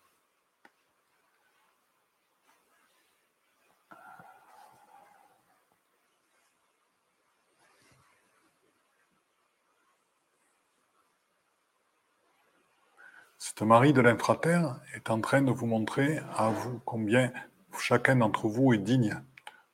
[13.48, 17.32] Cette Marie de l'infraterre est en train de vous montrer à vous combien
[17.80, 19.24] chacun d'entre vous est digne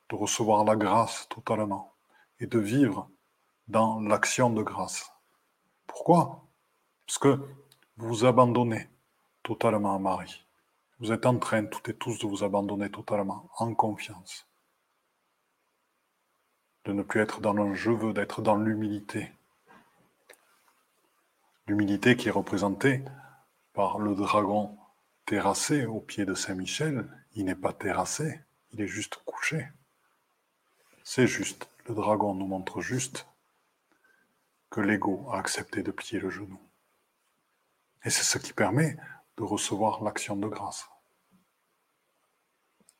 [0.10, 1.92] de recevoir la grâce totalement
[2.40, 3.10] et de vivre
[3.68, 5.12] dans l'action de grâce.
[5.88, 6.46] Pourquoi?
[7.08, 7.40] Parce que
[7.98, 8.90] vous vous abandonnez
[9.42, 10.46] totalement à Marie.
[11.00, 14.48] Vous êtes en train, toutes et tous, de vous abandonner totalement, en confiance.
[16.86, 19.32] De ne plus être dans le je veux, d'être dans l'humilité.
[21.66, 23.04] L'humilité qui est représentée
[23.74, 24.78] par le dragon
[25.26, 28.40] terrassé au pied de Saint-Michel, il n'est pas terrassé,
[28.72, 29.68] il est juste couché.
[31.04, 33.28] C'est juste, le dragon nous montre juste
[34.70, 36.60] que l'ego a accepté de plier le genou.
[38.06, 38.98] Et c'est ce qui permet
[39.38, 40.90] de recevoir l'action de grâce.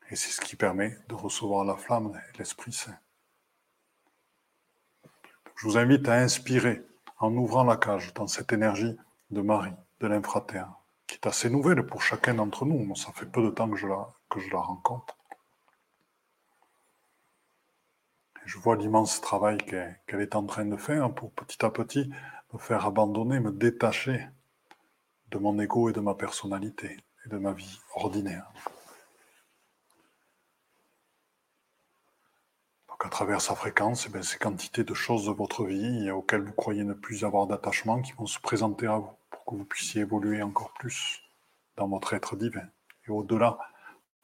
[0.10, 2.98] Et c'est ce qui permet de recevoir la flamme et l'Esprit Saint.
[5.56, 6.86] Je vous invite à inspirer
[7.20, 8.98] en ouvrant la cage dans cette énergie
[9.32, 10.70] de Marie de l'infraterre,
[11.08, 12.94] qui est assez nouvelle pour chacun d'entre nous.
[12.96, 15.18] ça fait peu de temps que je la, rencontre.
[18.44, 22.12] Je vois l'immense travail qu'elle est en train de faire pour petit à petit
[22.52, 24.28] me faire abandonner, me détacher
[25.32, 28.52] de mon ego et de ma personnalité et de ma vie ordinaire.
[32.90, 36.52] Donc à travers sa fréquence, eh ces quantités de choses de votre vie auxquelles vous
[36.52, 39.16] croyez ne plus avoir d'attachement qui vont se présenter à vous
[39.48, 41.22] que vous puissiez évoluer encore plus
[41.76, 42.68] dans votre être divin
[43.08, 43.58] et au-delà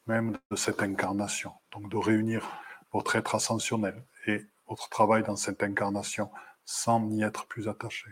[0.07, 1.53] même de cette incarnation.
[1.71, 2.49] Donc de réunir
[2.91, 6.31] votre être ascensionnel et votre travail dans cette incarnation
[6.65, 8.09] sans n'y être plus attaché.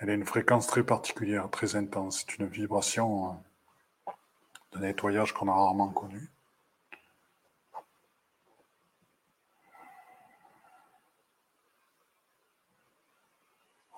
[0.00, 2.20] Elle a une fréquence très particulière, très intense.
[2.20, 3.40] C'est une vibration
[4.06, 4.12] euh,
[4.72, 6.30] de nettoyage qu'on a rarement connue.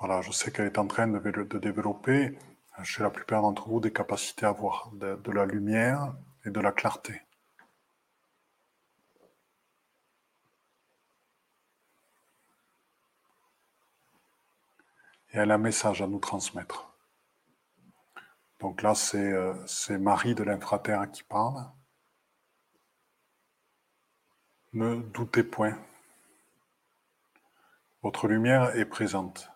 [0.01, 2.38] Voilà, je sais qu'elle est en train de, développer
[2.78, 6.14] euh, chez la plupart d'entre vous des capacités à voir de, la lumière
[6.46, 7.20] et de la clarté.
[15.32, 16.94] Et elle a un message à nous transmettre.
[18.59, 19.55] Donc là, c'est euh,
[19.98, 21.70] Marie de l'infraterre qui parle.
[24.72, 25.78] Ne doutez point.
[28.03, 29.51] Votre lumière est présente.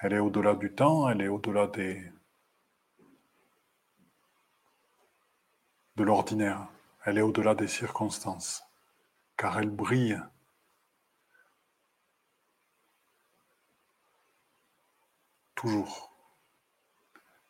[0.00, 1.66] Elle est au-delà du temps, elle est au-delà
[5.96, 6.68] de l'ordinaire,
[7.04, 8.62] elle est au-delà des circonstances,
[9.38, 10.20] car elle brille.
[15.54, 16.12] Toujours.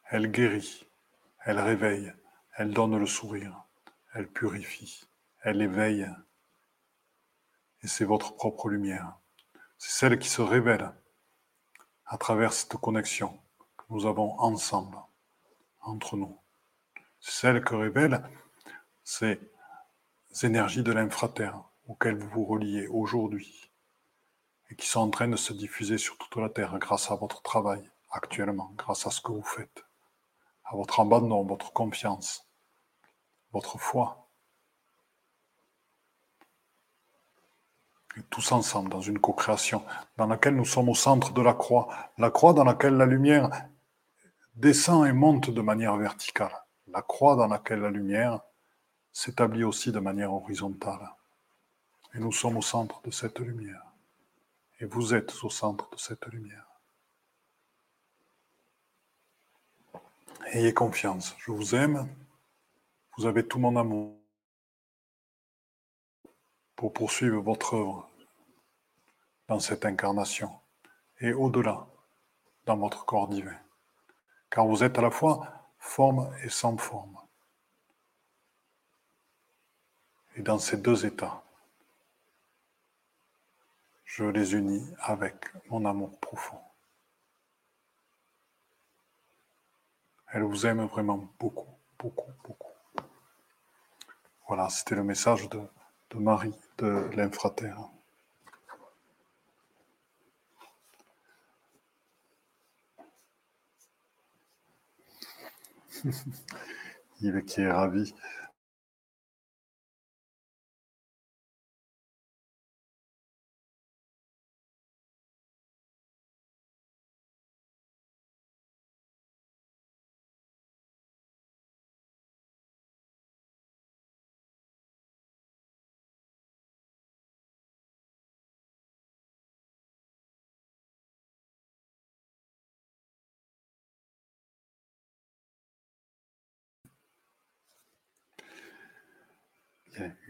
[0.09, 0.87] Elle guérit,
[1.41, 2.13] elle réveille,
[2.55, 3.65] elle donne le sourire,
[4.15, 5.09] elle purifie,
[5.43, 6.09] elle éveille.
[7.83, 9.19] Et c'est votre propre lumière.
[9.79, 10.93] C'est celle qui se révèle
[12.07, 13.39] à travers cette connexion
[13.77, 14.99] que nous avons ensemble,
[15.81, 16.39] entre nous.
[17.21, 18.23] Celle que révèlent
[19.03, 19.41] ces
[20.43, 23.71] énergies de l'infraterre auxquelles vous vous reliez aujourd'hui
[24.71, 27.43] et qui sont en train de se diffuser sur toute la Terre grâce à votre
[27.43, 29.85] travail actuellement, grâce à ce que vous faites,
[30.65, 32.47] à votre abandon, votre confiance,
[33.53, 34.26] votre foi.
[38.23, 39.83] Tous ensemble dans une co-création
[40.17, 41.89] dans laquelle nous sommes au centre de la croix,
[42.19, 43.51] la croix dans laquelle la lumière
[44.55, 48.41] descend et monte de manière verticale, la croix dans laquelle la lumière
[49.13, 51.13] s'établit aussi de manière horizontale.
[52.15, 53.83] Et nous sommes au centre de cette lumière.
[54.81, 56.67] Et vous êtes au centre de cette lumière.
[60.53, 62.09] Ayez confiance, je vous aime,
[63.17, 64.17] vous avez tout mon amour
[66.77, 68.09] pour poursuivre votre œuvre
[69.49, 70.51] dans cette incarnation
[71.21, 71.87] et au-delà
[72.67, 73.59] dans votre corps divin.
[74.51, 77.19] Car vous êtes à la fois forme et sans forme.
[80.37, 81.43] Et dans ces deux états,
[84.05, 85.35] je les unis avec
[85.69, 86.61] mon amour profond.
[90.33, 92.73] Elle vous aime vraiment beaucoup, beaucoup, beaucoup.
[94.49, 95.61] Voilà, c'était le message de
[96.11, 97.89] de Marie de l'infraterre.
[107.21, 108.15] Il qui est ravi.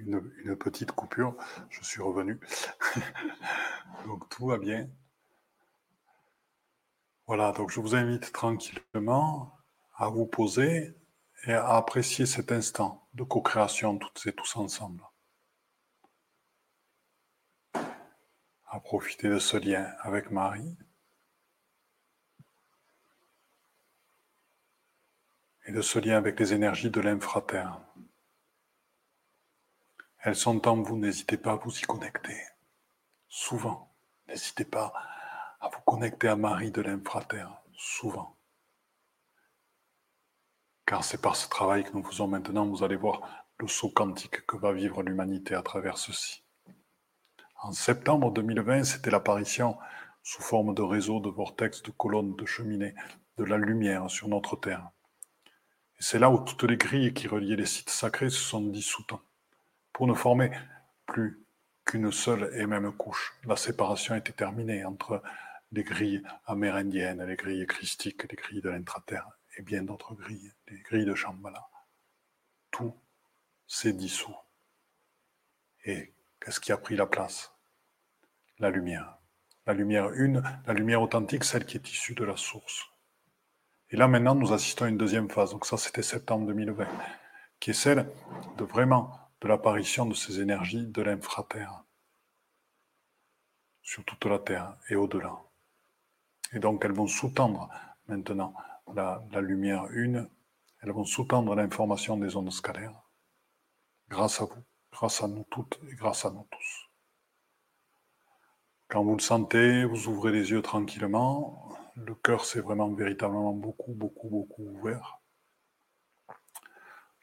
[0.07, 1.37] Une, petite coupure.
[1.71, 2.41] Je suis revenu.
[4.07, 4.89] donc tout va bien.
[7.27, 9.53] Voilà, donc je vous invite tranquillement
[9.97, 10.95] à vous poser
[11.45, 15.03] et à apprécier cet instant de co-création toutes et tous ensemble.
[18.69, 20.77] À profiter de ce lien avec Marie.
[25.67, 27.86] Et de ce lien avec les énergies de l'infraterre.
[30.27, 32.37] Elles sont en vous, n'hésitez pas à vous y connecter.
[33.29, 33.95] Souvent.
[34.27, 34.93] N'hésitez pas
[35.61, 37.63] à vous connecter à Marie de l'infraterre.
[37.77, 38.37] Souvent.
[40.85, 43.21] Car c'est par ce travail que nous faisons maintenant, vous allez voir
[43.59, 46.43] le saut quantique que va vivre l'humanité à travers ceci.
[47.63, 49.79] En septembre 2020, c'était l'apparition
[50.25, 52.97] sous forme de réseau, de vortex, de colonnes, de cheminées,
[53.37, 54.91] de la lumière sur notre Terre.
[56.01, 59.15] Et c'est là où toutes les grilles qui reliaient les sites sacrés se sont dissoutes
[59.97, 60.51] pour ne former
[61.07, 61.43] plus
[61.87, 63.33] qu'une seule et même couche.
[63.45, 65.23] La séparation était terminée entre
[65.73, 69.27] les grilles amérindiennes, les grilles christiques, les grilles de l'intraterre
[69.57, 71.67] et bien d'autres grilles, les grilles de Shambhala.
[72.71, 72.95] Tout
[73.67, 74.37] s'est dissous.
[75.87, 77.55] Et qu'est-ce qui a pris la place?
[78.59, 79.17] La lumière.
[79.67, 82.85] La lumière une, la lumière authentique, celle qui est issue de la source.
[83.89, 85.53] Et là maintenant, nous assistons à une deuxième phase.
[85.53, 86.87] Donc ça, c'était septembre 2020,
[87.61, 88.07] qui est celle
[88.59, 91.85] de vraiment de l'apparition de ces énergies de l'infraterre
[93.83, 95.37] sur toute la Terre et au-delà.
[96.53, 97.69] Et donc elles vont sous-tendre
[98.09, 98.55] maintenant
[98.95, 100.29] la, la, lumière une,
[100.83, 103.03] elles vont sous-tendre l'information des ondes scalaires,
[104.09, 106.91] grâce à vous, grâce à nous toutes et grâce à nous tous.
[108.89, 113.93] Quand vous le sentez, vous ouvrez les yeux tranquillement, le cœur s'est vraiment véritablement beaucoup,
[113.93, 115.21] beaucoup, beaucoup ouvert.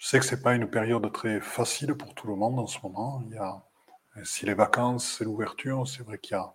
[0.03, 2.67] Je sais que ce n'est pas une période très facile pour tout le monde en
[2.67, 3.23] ce moment.
[3.25, 3.63] Il y a,
[4.25, 6.53] si les vacances, c'est l'ouverture, c'est vrai qu'il y a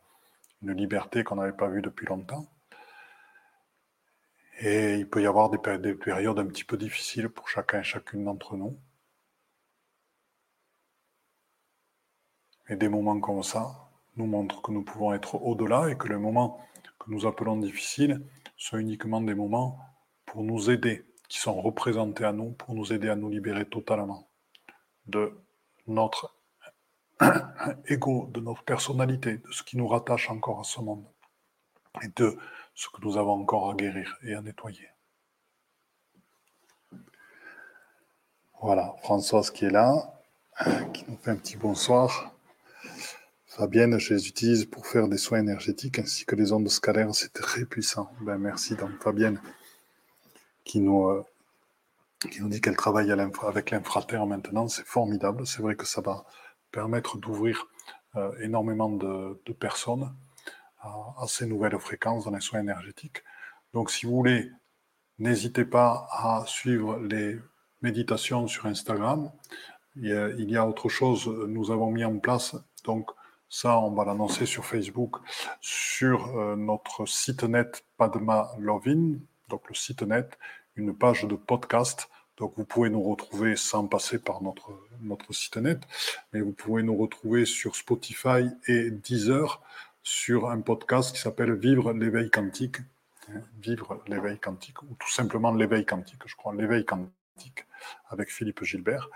[0.60, 2.46] une liberté qu'on n'avait pas vue depuis longtemps.
[4.60, 8.22] Et il peut y avoir des, périodes un petit peu difficiles pour chacun et chacune
[8.22, 8.78] d'entre nous.
[12.68, 16.18] Et des moments comme ça nous montrent que nous pouvons être au-delà et que les
[16.18, 16.60] moments
[16.98, 18.22] que nous appelons difficiles
[18.58, 19.78] sont uniquement des moments
[20.26, 24.28] pour nous aider qui sont représentés à nous pour nous aider à nous libérer totalement
[25.06, 25.32] de
[25.86, 26.34] notre
[27.86, 31.04] ego, de notre personnalité, de ce qui nous rattache encore à ce monde
[32.02, 32.36] et de
[32.74, 34.88] ce que nous avons encore à guérir et à nettoyer.
[38.60, 40.20] Voilà, Françoise qui est là,
[40.92, 42.34] qui nous fait un petit bonsoir.
[43.46, 47.32] Fabienne, je les utilise pour faire des soins énergétiques ainsi que les ondes scalaires, c'est
[47.32, 48.10] très puissant.
[48.20, 49.40] Ben, merci donc Fabienne
[50.68, 51.24] qui nous, euh,
[52.30, 55.46] qui nous dit qu'elle travaille avec l'infraterre maintenant, c'est formidable.
[55.46, 56.24] C'est vrai que ça va
[56.70, 57.66] permettre d'ouvrir
[58.14, 60.14] euh, énormément de, personnes
[60.80, 63.24] à, ces nouvelles fréquences dans les soins énergétiques.
[63.74, 64.50] Donc si vous voulez,
[65.18, 67.38] n'hésitez pas à suivre les
[67.82, 69.32] méditations sur Instagram.
[69.96, 72.54] Il y, a, il y a autre chose, nous avons mis en place,
[72.84, 73.10] donc
[73.50, 75.16] ça, on va l'annoncer sur Facebook,
[75.60, 79.14] sur euh, notre site net Padma Lovin,
[79.48, 80.38] donc le site net,
[80.78, 82.08] une page de podcast
[82.38, 84.70] donc vous pouvez nous retrouver sans passer par notre,
[85.00, 85.80] notre site net,
[86.32, 89.60] mais vous pouvez nous retrouver sur Spotify et Deezer
[90.04, 92.76] sur un podcast qui s'appelle Vivre l'éveil quantique.
[93.28, 97.66] Hein, Vivre l'éveil quantique, ou tout simplement l'éveil quantique, je crois, l'éveil quantique
[98.08, 99.10] avec Philippe Gilbert.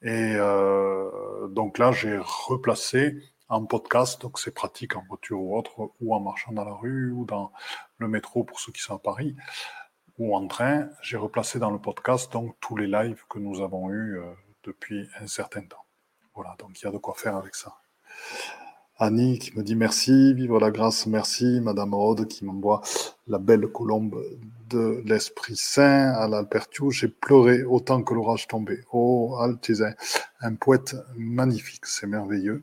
[0.00, 3.16] Et euh, donc là, j'ai replacé
[3.48, 7.10] en podcast, donc c'est pratique en voiture ou autre, ou en marchant dans la rue,
[7.10, 7.52] ou dans
[7.98, 9.34] le métro pour ceux qui sont à Paris
[10.30, 14.18] en train, j'ai replacé dans le podcast donc tous les lives que nous avons eus
[14.18, 14.24] euh,
[14.64, 15.84] depuis un certain temps.
[16.34, 17.74] Voilà, donc il y a de quoi faire avec ça.
[18.98, 21.60] Annie qui me dit merci, vive la grâce, merci.
[21.60, 22.82] Madame Rode qui m'envoie
[23.26, 24.22] la belle colombe
[24.70, 26.92] de l'Esprit Saint à l'Alpertiu.
[26.92, 28.80] J'ai pleuré autant que l'orage tombait.
[28.92, 29.94] Oh, Altizin,
[30.40, 32.62] un poète magnifique, c'est merveilleux.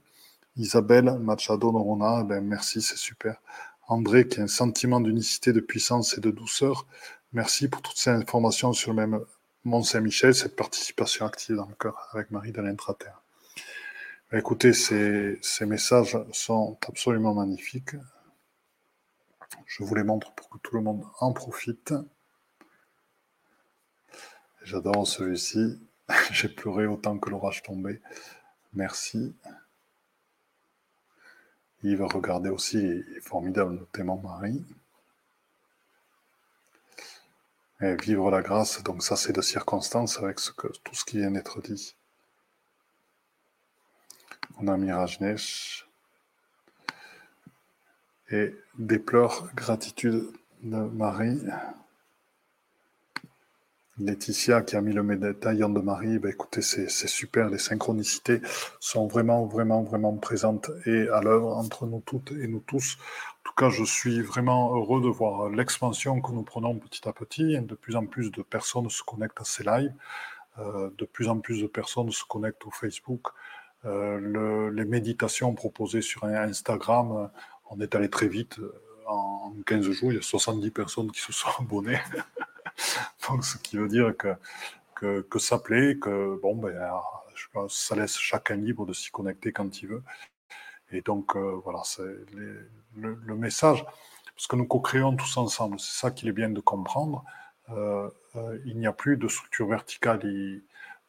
[0.56, 3.42] Isabelle Machado Norona, ben merci, c'est super.
[3.88, 6.86] André qui a un sentiment d'unicité, de puissance et de douceur.
[7.32, 9.24] Merci pour toutes ces informations sur le même
[9.64, 13.22] Mont Saint-Michel, cette participation active dans le cœur avec Marie de l'Intraterre.
[14.34, 17.96] Écoutez, ces, ces, messages sont absolument magnifiques.
[19.68, 21.94] Je vous les montre pour que tout le monde en profite.
[24.64, 25.80] J'adore celui-ci.
[26.32, 28.02] J'ai pleuré autant que l'orage tombait.
[28.74, 29.36] Merci.
[31.84, 34.66] Yves, regardez aussi, il est formidable, notamment Marie
[37.80, 41.32] vivre la grâce, donc ça c'est de circonstance avec ce que, tout ce qui vient
[41.32, 41.96] d'être dit.
[44.60, 45.88] On a Mirajnesh
[48.32, 50.28] et des pleurs, gratitude
[50.62, 51.40] de Marie.
[54.00, 58.42] Laetitia qui a mis le médaillon de Marie, ben écoutez, c'est super, les synchronicités
[58.80, 62.98] sont vraiment, vraiment, vraiment présentes et à l'œuvre entre nous toutes et nous tous.
[63.40, 67.14] En tout cas, je suis vraiment heureux de voir l'expansion que nous prenons petit à
[67.14, 67.60] petit.
[67.60, 69.94] De plus en plus de personnes se connectent à ces lives,
[70.60, 73.28] euh, de plus en plus de personnes se connectent au Facebook.
[73.86, 77.30] Euh, les méditations proposées sur Instagram,
[77.70, 78.60] on est allé très vite.
[79.08, 82.00] En 15 jours, il y a 70 personnes qui se sont abonnées.
[83.30, 86.74] Donc, ce qui veut dire que, que, ça plaît, que bon, ben,
[87.68, 90.04] ça laisse chacun libre de s'y connecter quand il veut.
[90.92, 92.04] Et donc, euh, voilà, c'est
[92.96, 93.86] le, message,
[94.36, 97.24] parce que nous co-créons tous ensemble, c'est ça qu'il est bien de comprendre.
[97.70, 100.20] Euh, euh, il n'y a plus de structure verticale.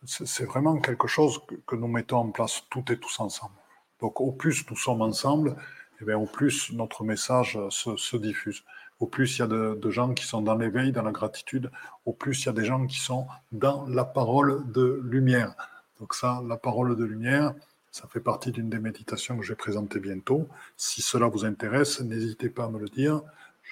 [0.05, 3.55] C'est vraiment quelque chose que, nous mettons en place toutes et tous ensemble.
[4.01, 8.65] Donc, au plus nous sommes ensemble, et eh bien, au plus notre message se diffuse
[9.01, 11.71] au plus il y a de, gens qui sont dans l'éveil, dans la gratitude,
[12.05, 15.55] au plus il y a des gens qui sont dans la parole de lumière.
[15.99, 17.55] Donc ça, la parole de lumière,
[17.91, 20.47] ça fait partie d'une des méditations que je vais présenter bientôt.
[20.77, 23.23] Si cela vous intéresse, n'hésitez pas à me le dire.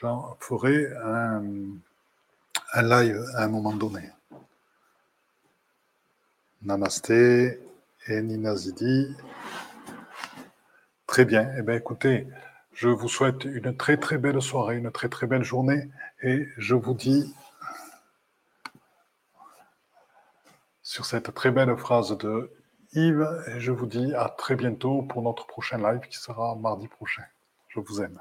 [0.01, 1.43] J'en ferai un,
[2.83, 4.11] live à un moment donné.
[6.63, 7.61] Namasté
[8.07, 9.15] et Nina Zidi.
[11.07, 11.53] Très bien.
[11.59, 12.27] Eh bien, écoutez,
[12.79, 15.91] je vous souhaite une très très belle soirée, une très très belle journée
[16.23, 17.35] et je vous dis
[20.81, 22.53] sur cette très belle phrase de
[22.93, 26.87] Yves, et je vous dis à très bientôt pour notre prochain live qui sera mardi
[26.87, 27.25] prochain.
[27.67, 28.21] Je vous aime.